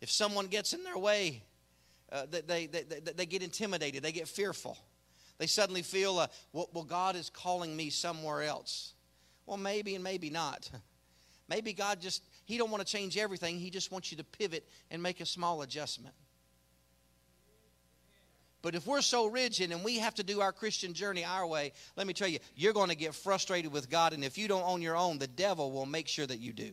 if 0.00 0.10
someone 0.10 0.46
gets 0.46 0.72
in 0.72 0.84
their 0.84 0.98
way, 0.98 1.42
uh, 2.10 2.26
they, 2.30 2.66
they, 2.66 2.66
they, 2.66 3.00
they, 3.00 3.26
get 3.26 3.42
intimidated, 3.42 4.02
they 4.02 4.12
get 4.12 4.28
fearful. 4.28 4.78
They 5.38 5.46
suddenly 5.46 5.82
feel, 5.82 6.18
uh, 6.18 6.26
well, 6.52 6.68
well, 6.72 6.84
God 6.84 7.16
is 7.16 7.30
calling 7.30 7.74
me 7.74 7.90
somewhere 7.90 8.42
else. 8.42 8.92
Well, 9.46 9.56
maybe 9.56 9.94
and 9.94 10.04
maybe 10.04 10.30
not. 10.30 10.70
Maybe 11.48 11.74
God 11.74 12.00
just, 12.00 12.22
He 12.46 12.56
don't 12.56 12.70
want 12.70 12.86
to 12.86 12.90
change 12.90 13.18
everything. 13.18 13.58
He 13.58 13.68
just 13.68 13.92
wants 13.92 14.10
you 14.10 14.16
to 14.16 14.24
pivot 14.24 14.66
and 14.90 15.02
make 15.02 15.20
a 15.20 15.26
small 15.26 15.60
adjustment. 15.60 16.14
But 18.62 18.76
if 18.76 18.86
we're 18.86 19.02
so 19.02 19.26
rigid 19.26 19.72
and 19.72 19.82
we 19.82 19.98
have 19.98 20.14
to 20.14 20.22
do 20.22 20.40
our 20.40 20.52
Christian 20.52 20.94
journey 20.94 21.24
our 21.24 21.44
way, 21.44 21.72
let 21.96 22.06
me 22.06 22.14
tell 22.14 22.28
you, 22.28 22.38
you're 22.54 22.72
going 22.72 22.90
to 22.90 22.96
get 22.96 23.12
frustrated 23.14 23.72
with 23.72 23.90
God. 23.90 24.12
And 24.12 24.24
if 24.24 24.38
you 24.38 24.46
don't 24.46 24.62
own 24.62 24.80
your 24.80 24.96
own, 24.96 25.18
the 25.18 25.26
devil 25.26 25.72
will 25.72 25.84
make 25.84 26.06
sure 26.06 26.26
that 26.26 26.38
you 26.38 26.52
do. 26.52 26.70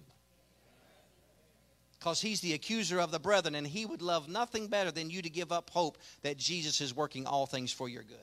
Because 1.97 2.21
he's 2.21 2.39
the 2.39 2.53
accuser 2.53 2.99
of 2.99 3.11
the 3.11 3.19
brethren, 3.19 3.55
and 3.55 3.67
he 3.67 3.85
would 3.85 4.01
love 4.01 4.29
nothing 4.29 4.67
better 4.67 4.91
than 4.91 5.09
you 5.09 5.21
to 5.21 5.29
give 5.29 5.51
up 5.51 5.69
hope 5.71 5.97
that 6.21 6.37
Jesus 6.37 6.79
is 6.79 6.95
working 6.95 7.25
all 7.25 7.45
things 7.45 7.73
for 7.73 7.89
your 7.89 8.03
good. 8.03 8.17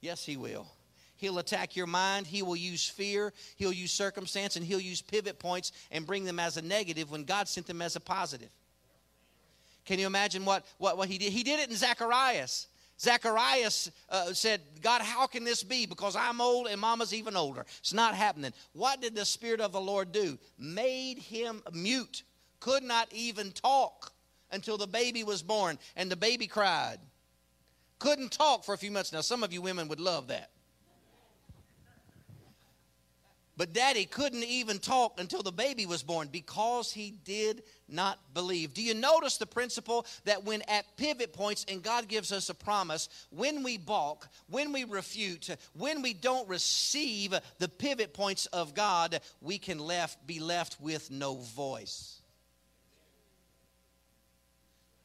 Yes, 0.00 0.24
he 0.24 0.36
will. 0.36 0.66
He'll 1.16 1.38
attack 1.38 1.76
your 1.76 1.86
mind. 1.86 2.26
He 2.26 2.42
will 2.42 2.56
use 2.56 2.88
fear. 2.88 3.32
He'll 3.56 3.72
use 3.72 3.92
circumstance, 3.92 4.56
and 4.56 4.64
he'll 4.64 4.80
use 4.80 5.02
pivot 5.02 5.38
points 5.38 5.72
and 5.90 6.06
bring 6.06 6.24
them 6.24 6.38
as 6.38 6.56
a 6.56 6.62
negative 6.62 7.10
when 7.10 7.24
God 7.24 7.48
sent 7.48 7.66
them 7.66 7.82
as 7.82 7.96
a 7.96 8.00
positive. 8.00 8.50
Can 9.86 9.98
you 9.98 10.06
imagine 10.06 10.44
what, 10.44 10.66
what, 10.78 10.98
what 10.98 11.08
he 11.08 11.16
did? 11.16 11.32
He 11.32 11.42
did 11.42 11.60
it 11.60 11.70
in 11.70 11.76
Zacharias. 11.76 12.66
Zacharias 12.98 13.90
uh, 14.08 14.32
said, 14.32 14.60
God, 14.82 15.02
how 15.02 15.26
can 15.26 15.44
this 15.44 15.62
be? 15.62 15.86
Because 15.86 16.16
I'm 16.16 16.40
old 16.40 16.66
and 16.66 16.80
mama's 16.80 17.14
even 17.14 17.36
older. 17.36 17.64
It's 17.78 17.92
not 17.92 18.14
happening. 18.14 18.52
What 18.72 19.00
did 19.00 19.14
the 19.14 19.24
Spirit 19.24 19.60
of 19.60 19.72
the 19.72 19.80
Lord 19.80 20.12
do? 20.12 20.38
Made 20.58 21.18
him 21.18 21.62
mute, 21.72 22.22
could 22.58 22.82
not 22.82 23.08
even 23.12 23.52
talk 23.52 24.12
until 24.50 24.78
the 24.78 24.86
baby 24.86 25.24
was 25.24 25.42
born, 25.42 25.78
and 25.94 26.10
the 26.10 26.16
baby 26.16 26.46
cried. 26.46 26.98
Couldn't 27.98 28.32
talk 28.32 28.64
for 28.64 28.74
a 28.74 28.78
few 28.78 28.90
months. 28.90 29.12
Now, 29.12 29.20
some 29.20 29.42
of 29.42 29.52
you 29.52 29.60
women 29.60 29.88
would 29.88 30.00
love 30.00 30.28
that. 30.28 30.50
But 33.56 33.72
daddy 33.72 34.04
couldn't 34.04 34.44
even 34.44 34.78
talk 34.78 35.18
until 35.18 35.42
the 35.42 35.52
baby 35.52 35.86
was 35.86 36.02
born 36.02 36.28
because 36.30 36.92
he 36.92 37.14
did 37.24 37.62
not 37.88 38.18
believe. 38.34 38.74
Do 38.74 38.82
you 38.82 38.92
notice 38.92 39.38
the 39.38 39.46
principle 39.46 40.04
that 40.24 40.44
when 40.44 40.60
at 40.68 40.84
pivot 40.98 41.32
points, 41.32 41.64
and 41.66 41.82
God 41.82 42.06
gives 42.06 42.32
us 42.32 42.50
a 42.50 42.54
promise, 42.54 43.08
when 43.30 43.62
we 43.62 43.78
balk, 43.78 44.28
when 44.50 44.72
we 44.72 44.84
refute, 44.84 45.48
when 45.72 46.02
we 46.02 46.12
don't 46.12 46.46
receive 46.48 47.34
the 47.58 47.68
pivot 47.68 48.12
points 48.12 48.44
of 48.46 48.74
God, 48.74 49.20
we 49.40 49.56
can 49.56 49.78
left, 49.78 50.26
be 50.26 50.38
left 50.38 50.78
with 50.78 51.10
no 51.10 51.36
voice. 51.36 52.20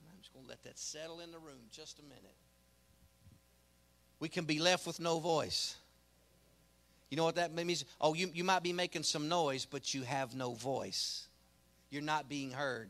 I'm 0.10 0.18
just 0.20 0.34
going 0.34 0.44
to 0.44 0.50
let 0.50 0.64
that 0.64 0.78
settle 0.78 1.22
in 1.22 1.32
the 1.32 1.40
room 1.40 1.70
just 1.72 2.00
a 2.00 2.04
minute. 2.04 2.36
We 4.20 4.28
can 4.28 4.44
be 4.44 4.60
left 4.60 4.86
with 4.86 5.00
no 5.00 5.20
voice. 5.20 5.78
You 7.12 7.18
know 7.18 7.26
what 7.26 7.36
that 7.36 7.54
means? 7.54 7.84
Oh, 8.00 8.14
you, 8.14 8.32
you 8.34 8.46
might 8.46 8.64
be 8.64 8.72
making 8.72 9.04
some 9.04 9.28
noise, 9.28 9.66
but 9.66 9.94
you 9.94 10.04
have 10.04 10.34
no 10.34 10.54
voice. 10.54 11.28
You're 11.90 12.02
not 12.02 12.30
being 12.30 12.52
heard. 12.52 12.90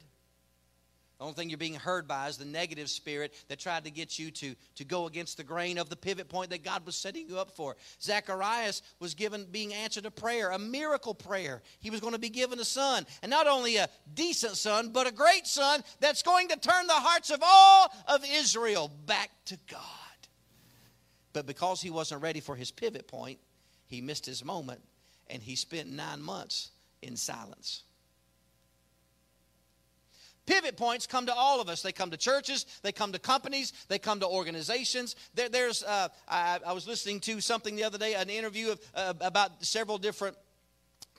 The 1.17 1.25
only 1.25 1.35
thing 1.35 1.49
you're 1.49 1.57
being 1.57 1.75
heard 1.75 2.07
by 2.07 2.29
is 2.29 2.37
the 2.37 2.45
negative 2.45 2.89
spirit 2.89 3.33
that 3.47 3.59
tried 3.59 3.83
to 3.85 3.91
get 3.91 4.19
you 4.19 4.29
to, 4.31 4.55
to 4.75 4.83
go 4.83 5.07
against 5.07 5.37
the 5.37 5.43
grain 5.43 5.79
of 5.79 5.89
the 5.89 5.95
pivot 5.95 6.29
point 6.29 6.51
that 6.51 6.63
God 6.63 6.85
was 6.85 6.95
setting 6.95 7.27
you 7.27 7.39
up 7.39 7.51
for. 7.51 7.75
Zacharias 8.01 8.83
was 8.99 9.15
given 9.15 9.45
being 9.51 9.73
answered 9.73 10.05
a 10.05 10.11
prayer, 10.11 10.51
a 10.51 10.59
miracle 10.59 11.15
prayer. 11.15 11.61
He 11.79 11.89
was 11.89 11.99
going 11.99 12.13
to 12.13 12.19
be 12.19 12.29
given 12.29 12.59
a 12.59 12.65
son, 12.65 13.05
and 13.23 13.29
not 13.29 13.47
only 13.47 13.77
a 13.77 13.89
decent 14.13 14.55
son, 14.55 14.89
but 14.89 15.07
a 15.07 15.11
great 15.11 15.45
son 15.47 15.83
that's 15.99 16.21
going 16.21 16.47
to 16.49 16.59
turn 16.59 16.85
the 16.87 16.93
hearts 16.93 17.31
of 17.31 17.39
all 17.43 17.91
of 18.07 18.23
Israel 18.27 18.91
back 19.07 19.29
to 19.45 19.57
God. 19.69 19.79
But 21.33 21.45
because 21.47 21.81
he 21.81 21.89
wasn't 21.89 22.21
ready 22.21 22.39
for 22.39 22.55
his 22.55 22.71
pivot 22.71 23.07
point, 23.07 23.39
he 23.91 24.01
missed 24.01 24.25
his 24.25 24.43
moment 24.43 24.81
and 25.29 25.43
he 25.43 25.55
spent 25.55 25.91
nine 25.91 26.21
months 26.21 26.71
in 27.01 27.17
silence. 27.17 27.83
Pivot 30.45 30.77
points 30.77 31.05
come 31.05 31.27
to 31.27 31.33
all 31.33 31.61
of 31.61 31.69
us. 31.69 31.81
They 31.81 31.91
come 31.91 32.09
to 32.11 32.17
churches, 32.17 32.65
they 32.81 32.91
come 32.91 33.11
to 33.11 33.19
companies, 33.19 33.73
they 33.89 33.99
come 33.99 34.21
to 34.21 34.27
organizations. 34.27 35.15
There, 35.35 35.49
there's, 35.49 35.83
uh, 35.83 36.07
I, 36.27 36.59
I, 36.65 36.73
was 36.73 36.87
listening 36.87 37.19
to 37.21 37.41
something 37.41 37.75
the 37.75 37.83
other 37.83 37.97
day, 37.97 38.15
an 38.15 38.29
interview 38.29 38.71
of, 38.71 38.81
uh, 38.95 39.13
about 39.21 39.63
several 39.63 39.97
different 39.97 40.35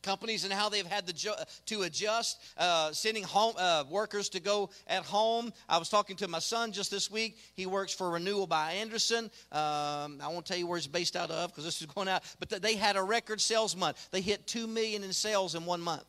companies 0.03 0.45
and 0.45 0.53
how 0.53 0.69
they've 0.69 0.87
had 0.87 1.07
to, 1.07 1.47
to 1.67 1.83
adjust, 1.83 2.41
uh, 2.59 2.93
sending 2.93 3.23
home 3.23 3.55
uh, 3.59 3.85
workers 3.89 4.29
to 4.31 4.41
go 4.41 4.71
at 4.87 5.05
home. 5.05 5.53
I 5.69 5.79
was 5.79 5.89
talking 5.89 6.17
to 6.17 6.29
my 6.29 6.39
son 6.39 6.73
just 6.73 6.91
this 6.91 7.11
week. 7.11 7.39
He 7.55 7.67
works 7.67 7.95
for 7.95 8.11
Renewal 8.11 8.47
by 8.47 8.73
Andersen. 8.73 9.31
Um, 9.51 10.21
I 10.21 10.29
won't 10.29 10.47
tell 10.47 10.57
you 10.57 10.67
where 10.67 10.79
he's 10.79 10.87
based 10.87 11.17
out 11.17 11.31
of 11.31 11.51
because 11.51 11.65
this 11.65 11.81
is 11.81 11.87
going 11.87 12.09
out. 12.09 12.23
But 12.39 12.63
they 12.63 12.77
had 12.77 12.97
a 12.97 13.03
record 13.03 13.41
sales 13.41 13.77
month. 13.77 14.11
They 14.11 14.21
hit 14.21 14.47
two 14.47 14.67
million 14.67 15.05
in 15.05 15.13
sales 15.13 15.55
in 15.55 15.65
one 15.65 15.81
month 15.81 16.05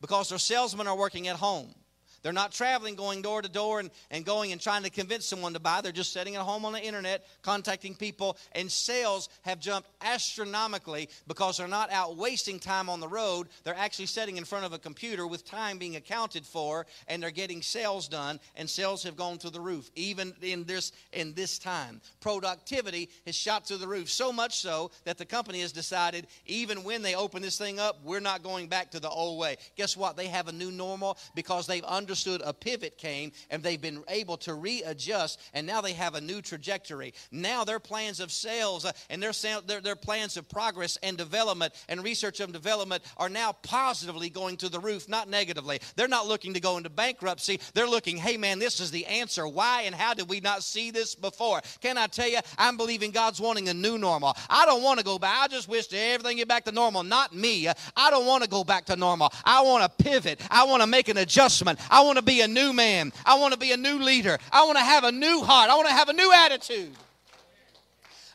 because 0.00 0.28
their 0.28 0.38
salesmen 0.38 0.86
are 0.86 0.96
working 0.96 1.28
at 1.28 1.36
home. 1.36 1.74
They're 2.22 2.32
not 2.32 2.52
traveling, 2.52 2.94
going 2.94 3.22
door 3.22 3.42
to 3.42 3.48
door 3.48 3.80
and, 3.80 3.90
and 4.10 4.24
going 4.24 4.52
and 4.52 4.60
trying 4.60 4.82
to 4.82 4.90
convince 4.90 5.26
someone 5.26 5.54
to 5.54 5.60
buy. 5.60 5.80
They're 5.80 5.92
just 5.92 6.12
sitting 6.12 6.36
at 6.36 6.42
home 6.42 6.64
on 6.64 6.72
the 6.72 6.82
internet, 6.82 7.26
contacting 7.42 7.94
people, 7.94 8.36
and 8.52 8.70
sales 8.70 9.28
have 9.42 9.60
jumped 9.60 9.88
astronomically 10.02 11.08
because 11.26 11.56
they're 11.56 11.68
not 11.68 11.90
out 11.90 12.16
wasting 12.16 12.58
time 12.58 12.88
on 12.88 13.00
the 13.00 13.08
road. 13.08 13.48
They're 13.64 13.74
actually 13.76 14.06
sitting 14.06 14.36
in 14.36 14.44
front 14.44 14.64
of 14.64 14.72
a 14.72 14.78
computer 14.78 15.26
with 15.26 15.44
time 15.44 15.78
being 15.78 15.96
accounted 15.96 16.44
for, 16.44 16.86
and 17.08 17.22
they're 17.22 17.30
getting 17.30 17.62
sales 17.62 18.08
done, 18.08 18.40
and 18.56 18.68
sales 18.68 19.02
have 19.04 19.16
gone 19.16 19.38
through 19.38 19.50
the 19.50 19.60
roof, 19.60 19.90
even 19.94 20.34
in 20.42 20.64
this 20.64 20.92
in 21.12 21.32
this 21.34 21.58
time. 21.58 22.00
Productivity 22.20 23.08
has 23.26 23.34
shot 23.34 23.66
through 23.66 23.78
the 23.78 23.88
roof, 23.88 24.10
so 24.10 24.32
much 24.32 24.58
so 24.58 24.90
that 25.04 25.18
the 25.18 25.24
company 25.24 25.60
has 25.60 25.72
decided, 25.72 26.26
even 26.46 26.84
when 26.84 27.02
they 27.02 27.14
open 27.14 27.42
this 27.42 27.58
thing 27.58 27.78
up, 27.78 27.98
we're 28.04 28.20
not 28.20 28.42
going 28.42 28.68
back 28.68 28.90
to 28.90 29.00
the 29.00 29.08
old 29.08 29.38
way. 29.38 29.56
Guess 29.76 29.96
what? 29.96 30.16
They 30.16 30.26
have 30.26 30.48
a 30.48 30.52
new 30.52 30.70
normal 30.70 31.16
because 31.34 31.66
they've 31.66 31.84
understood 32.10 32.42
a 32.44 32.52
pivot 32.52 32.98
came 32.98 33.30
and 33.50 33.62
they've 33.62 33.80
been 33.80 34.02
able 34.08 34.36
to 34.36 34.54
readjust, 34.54 35.40
and 35.54 35.64
now 35.64 35.80
they 35.80 35.92
have 35.92 36.16
a 36.16 36.20
new 36.20 36.42
trajectory. 36.42 37.14
Now 37.30 37.62
their 37.62 37.78
plans 37.78 38.18
of 38.18 38.32
sales 38.32 38.84
uh, 38.84 38.90
and 39.10 39.22
their, 39.22 39.30
their, 39.64 39.80
their 39.80 39.94
plans 39.94 40.36
of 40.36 40.48
progress 40.48 40.98
and 41.04 41.16
development 41.16 41.72
and 41.88 42.02
research 42.02 42.40
and 42.40 42.52
development 42.52 43.04
are 43.16 43.28
now 43.28 43.52
positively 43.62 44.28
going 44.28 44.56
to 44.56 44.68
the 44.68 44.80
roof, 44.80 45.08
not 45.08 45.28
negatively. 45.28 45.78
They're 45.94 46.08
not 46.08 46.26
looking 46.26 46.52
to 46.54 46.60
go 46.60 46.78
into 46.78 46.90
bankruptcy. 46.90 47.60
They're 47.74 47.86
looking, 47.86 48.16
hey 48.16 48.36
man, 48.36 48.58
this 48.58 48.80
is 48.80 48.90
the 48.90 49.06
answer. 49.06 49.46
Why 49.46 49.82
and 49.82 49.94
how 49.94 50.14
did 50.14 50.28
we 50.28 50.40
not 50.40 50.64
see 50.64 50.90
this 50.90 51.14
before? 51.14 51.60
Can 51.80 51.96
I 51.96 52.08
tell 52.08 52.28
you, 52.28 52.40
I'm 52.58 52.76
believing 52.76 53.12
God's 53.12 53.40
wanting 53.40 53.68
a 53.68 53.74
new 53.74 53.98
normal. 53.98 54.36
I 54.48 54.66
don't 54.66 54.82
want 54.82 54.98
to 54.98 55.04
go 55.04 55.16
back. 55.16 55.44
I 55.44 55.46
just 55.46 55.68
wish 55.68 55.92
everything 55.92 56.38
get 56.38 56.48
back 56.48 56.64
to 56.64 56.72
normal. 56.72 57.04
Not 57.04 57.32
me. 57.32 57.68
I 57.68 58.10
don't 58.10 58.26
want 58.26 58.42
to 58.42 58.50
go 58.50 58.64
back 58.64 58.86
to 58.86 58.96
normal. 58.96 59.32
I 59.44 59.62
want 59.62 59.84
to 59.84 60.04
pivot. 60.04 60.40
I 60.50 60.64
want 60.64 60.82
to 60.82 60.88
make 60.88 61.08
an 61.08 61.18
adjustment. 61.18 61.78
I 61.88 61.99
want 62.02 62.16
to 62.16 62.22
be 62.22 62.40
a 62.40 62.48
new 62.48 62.72
man. 62.72 63.12
I 63.24 63.38
want 63.38 63.52
to 63.52 63.58
be 63.58 63.72
a 63.72 63.76
new 63.76 63.98
leader. 63.98 64.38
I 64.52 64.64
want 64.64 64.78
to 64.78 64.84
have 64.84 65.04
a 65.04 65.12
new 65.12 65.42
heart. 65.42 65.70
I 65.70 65.76
want 65.76 65.88
to 65.88 65.94
have 65.94 66.08
a 66.08 66.12
new 66.12 66.32
attitude. 66.32 66.92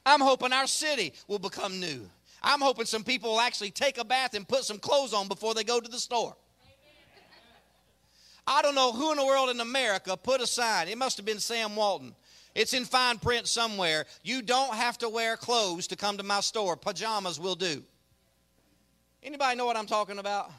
I'm 0.06 0.22
hoping 0.22 0.54
our 0.54 0.68
city 0.68 1.14
will 1.28 1.40
become 1.40 1.80
new. 1.80 2.10
I'm 2.44 2.62
hoping 2.62 2.86
some 2.86 3.04
people 3.04 3.32
will 3.32 3.42
actually 3.42 3.72
take 3.72 3.98
a 3.98 4.06
bath 4.06 4.36
and 4.36 4.48
put 4.48 4.64
some 4.64 4.78
clothes 4.78 5.14
on 5.14 5.28
before 5.28 5.54
they 5.56 5.64
go 5.64 5.80
to 5.80 5.90
the 5.90 6.00
store. 6.00 6.36
I 8.48 8.62
don't 8.62 8.76
know 8.76 8.92
who 8.92 9.12
in 9.12 9.18
the 9.18 9.26
world 9.26 9.50
in 9.50 9.60
America 9.60 10.16
put 10.16 10.42
a 10.42 10.48
sign. 10.48 10.88
It 10.88 10.98
must 10.98 11.18
have 11.18 11.26
been 11.26 11.40
Sam 11.40 11.76
Walton. 11.76 12.14
It's 12.54 12.74
in 12.74 12.86
fine 12.86 13.18
print 13.18 13.48
somewhere. 13.48 14.06
You 14.24 14.42
don't 14.42 14.76
have 14.76 14.98
to 15.00 15.10
wear 15.10 15.36
clothes 15.36 15.88
to 15.88 15.96
come 15.96 16.18
to 16.18 16.24
my 16.24 16.40
store. 16.42 16.78
Pajamas 16.78 17.40
will 17.40 17.56
do. 17.56 17.84
Anybody 19.24 19.58
know 19.58 19.66
what 19.66 19.76
I'm 19.76 19.88
talking 19.88 20.20
about? 20.20 20.52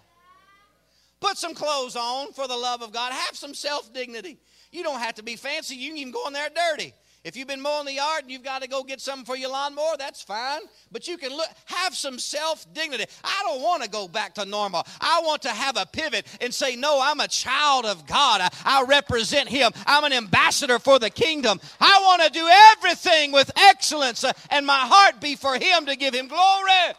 Put 1.21 1.39
some 1.39 1.55
clothes 1.55 1.97
on 1.97 2.33
for 2.33 2.47
the 2.47 2.57
love 2.57 2.83
of 2.83 2.93
God. 2.93 3.13
Have 3.13 3.37
some 3.37 3.55
self 3.55 3.93
dignity. 3.93 4.39
You 4.71 4.83
don't 4.83 5.01
have 5.01 5.15
to 5.15 5.23
be 5.23 5.37
fancy. 5.37 5.77
You 5.77 5.91
can 5.91 5.99
even 5.99 6.13
go 6.13 6.27
in 6.27 6.33
there 6.33 6.49
dirty. 6.55 6.93
If 7.27 7.37
you've 7.37 7.49
been 7.49 7.61
mowing 7.61 7.87
the 7.87 7.95
yard 7.95 8.23
and 8.23 8.31
you've 8.31 8.45
got 8.45 8.63
to 8.63 8.69
go 8.69 8.85
get 8.85 9.01
something 9.01 9.25
for 9.25 9.37
your 9.37 9.51
lawnmower, 9.51 9.97
that's 9.99 10.23
fine. 10.23 10.61
But 10.93 11.09
you 11.09 11.19
can 11.19 11.31
look, 11.31 11.49
have 11.65 11.93
some 11.93 12.21
self 12.21 12.73
dignity. 12.73 13.05
I 13.25 13.43
don't 13.45 13.61
want 13.63 13.83
to 13.83 13.91
go 13.91 14.07
back 14.07 14.35
to 14.35 14.45
normal. 14.45 14.87
I 15.01 15.23
want 15.25 15.43
to 15.43 15.49
have 15.49 15.77
a 15.77 15.87
pivot 15.87 16.25
and 16.41 16.55
say, 16.55 16.77
No, 16.77 17.01
I'm 17.03 17.19
a 17.19 17.27
child 17.27 17.85
of 17.85 18.07
God. 18.07 18.43
I, 18.43 18.51
I 18.65 18.85
represent 18.85 19.49
Him. 19.49 19.73
I'm 19.87 20.05
an 20.05 20.13
ambassador 20.13 20.79
for 20.79 21.01
the 21.01 21.11
kingdom. 21.11 21.59
I 21.81 22.01
want 22.05 22.23
to 22.23 22.31
do 22.31 22.49
everything 22.77 23.33
with 23.33 23.51
excellence 23.57 24.23
uh, 24.23 24.33
and 24.51 24.65
my 24.65 24.79
heart 24.79 25.21
be 25.21 25.35
for 25.35 25.55
Him 25.55 25.87
to 25.87 25.97
give 25.97 26.15
Him 26.15 26.29
glory. 26.29 26.95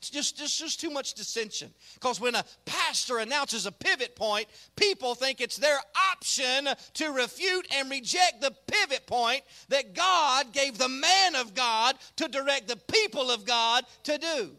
Just, 0.00 0.38
just, 0.38 0.58
just 0.58 0.80
too 0.80 0.90
much 0.90 1.14
dissension. 1.14 1.70
Because 1.94 2.20
when 2.20 2.34
a 2.34 2.44
pastor 2.64 3.18
announces 3.18 3.66
a 3.66 3.72
pivot 3.72 4.16
point, 4.16 4.48
people 4.74 5.14
think 5.14 5.40
it's 5.40 5.56
their 5.56 5.78
option 6.12 6.68
to 6.94 7.10
refute 7.10 7.66
and 7.74 7.90
reject 7.90 8.40
the 8.40 8.52
pivot 8.66 9.06
point 9.06 9.42
that 9.68 9.94
God 9.94 10.52
gave 10.52 10.78
the 10.78 10.88
man 10.88 11.34
of 11.34 11.54
God 11.54 11.96
to 12.16 12.28
direct 12.28 12.68
the 12.68 12.76
people 12.76 13.30
of 13.30 13.44
God 13.44 13.84
to 14.04 14.18
do. 14.18 14.50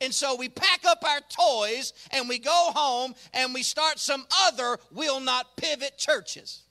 And 0.00 0.12
so 0.12 0.34
we 0.34 0.48
pack 0.48 0.84
up 0.84 1.04
our 1.04 1.20
toys 1.28 1.92
and 2.10 2.28
we 2.28 2.40
go 2.40 2.70
home 2.74 3.14
and 3.32 3.54
we 3.54 3.62
start 3.62 4.00
some 4.00 4.26
other 4.44 4.78
will 4.90 5.20
not 5.20 5.56
pivot 5.56 5.96
churches. 5.96 6.62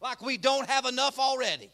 Like 0.00 0.22
we 0.22 0.38
don't 0.38 0.68
have 0.68 0.86
enough 0.86 1.18
already. 1.18 1.70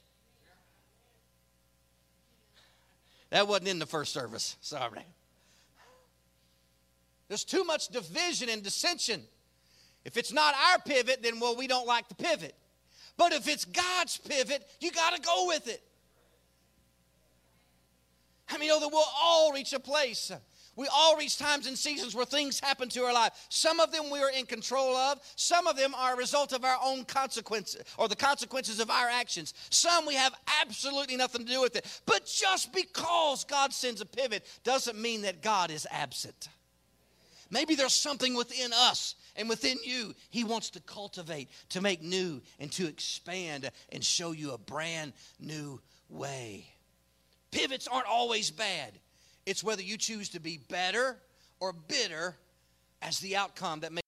That 3.34 3.48
wasn't 3.48 3.66
in 3.66 3.80
the 3.80 3.86
first 3.86 4.12
service. 4.12 4.56
Sorry. 4.60 5.04
There's 7.26 7.42
too 7.42 7.64
much 7.64 7.88
division 7.88 8.48
and 8.48 8.62
dissension. 8.62 9.24
If 10.04 10.16
it's 10.16 10.32
not 10.32 10.54
our 10.70 10.78
pivot, 10.78 11.20
then 11.20 11.40
well, 11.40 11.56
we 11.56 11.66
don't 11.66 11.84
like 11.84 12.08
the 12.08 12.14
pivot. 12.14 12.54
But 13.16 13.32
if 13.32 13.48
it's 13.48 13.64
God's 13.64 14.18
pivot, 14.18 14.64
you 14.80 14.92
got 14.92 15.16
to 15.16 15.20
go 15.20 15.48
with 15.48 15.66
it. 15.66 15.82
I 18.50 18.52
mean, 18.52 18.68
you 18.68 18.68
know 18.68 18.78
that 18.78 18.90
we'll 18.92 19.02
all 19.20 19.52
reach 19.52 19.72
a 19.72 19.80
place. 19.80 20.30
We 20.76 20.88
all 20.92 21.16
reach 21.16 21.38
times 21.38 21.66
and 21.66 21.78
seasons 21.78 22.14
where 22.14 22.24
things 22.24 22.58
happen 22.58 22.88
to 22.90 23.02
our 23.04 23.12
life. 23.12 23.32
Some 23.48 23.78
of 23.80 23.92
them 23.92 24.10
we 24.10 24.20
are 24.20 24.30
in 24.30 24.46
control 24.46 24.96
of. 24.96 25.20
Some 25.36 25.66
of 25.66 25.76
them 25.76 25.94
are 25.94 26.14
a 26.14 26.16
result 26.16 26.52
of 26.52 26.64
our 26.64 26.76
own 26.82 27.04
consequences 27.04 27.82
or 27.96 28.08
the 28.08 28.16
consequences 28.16 28.80
of 28.80 28.90
our 28.90 29.08
actions. 29.08 29.54
Some 29.70 30.06
we 30.06 30.14
have 30.14 30.34
absolutely 30.62 31.16
nothing 31.16 31.46
to 31.46 31.52
do 31.52 31.60
with 31.60 31.76
it. 31.76 32.02
But 32.06 32.26
just 32.26 32.72
because 32.72 33.44
God 33.44 33.72
sends 33.72 34.00
a 34.00 34.06
pivot 34.06 34.46
doesn't 34.64 35.00
mean 35.00 35.22
that 35.22 35.42
God 35.42 35.70
is 35.70 35.86
absent. 35.90 36.48
Maybe 37.50 37.76
there's 37.76 37.92
something 37.92 38.34
within 38.34 38.72
us 38.72 39.14
and 39.36 39.48
within 39.48 39.78
you 39.84 40.14
He 40.30 40.42
wants 40.42 40.70
to 40.70 40.80
cultivate, 40.80 41.50
to 41.70 41.80
make 41.80 42.02
new, 42.02 42.42
and 42.58 42.72
to 42.72 42.88
expand 42.88 43.70
and 43.92 44.02
show 44.02 44.32
you 44.32 44.52
a 44.52 44.58
brand 44.58 45.12
new 45.38 45.80
way. 46.08 46.66
Pivots 47.52 47.86
aren't 47.86 48.08
always 48.08 48.50
bad. 48.50 48.98
It's 49.46 49.62
whether 49.62 49.82
you 49.82 49.96
choose 49.96 50.30
to 50.30 50.40
be 50.40 50.58
better 50.68 51.18
or 51.60 51.72
bitter 51.72 52.36
as 53.02 53.18
the 53.20 53.36
outcome 53.36 53.80
that 53.80 53.92
makes 53.92 54.03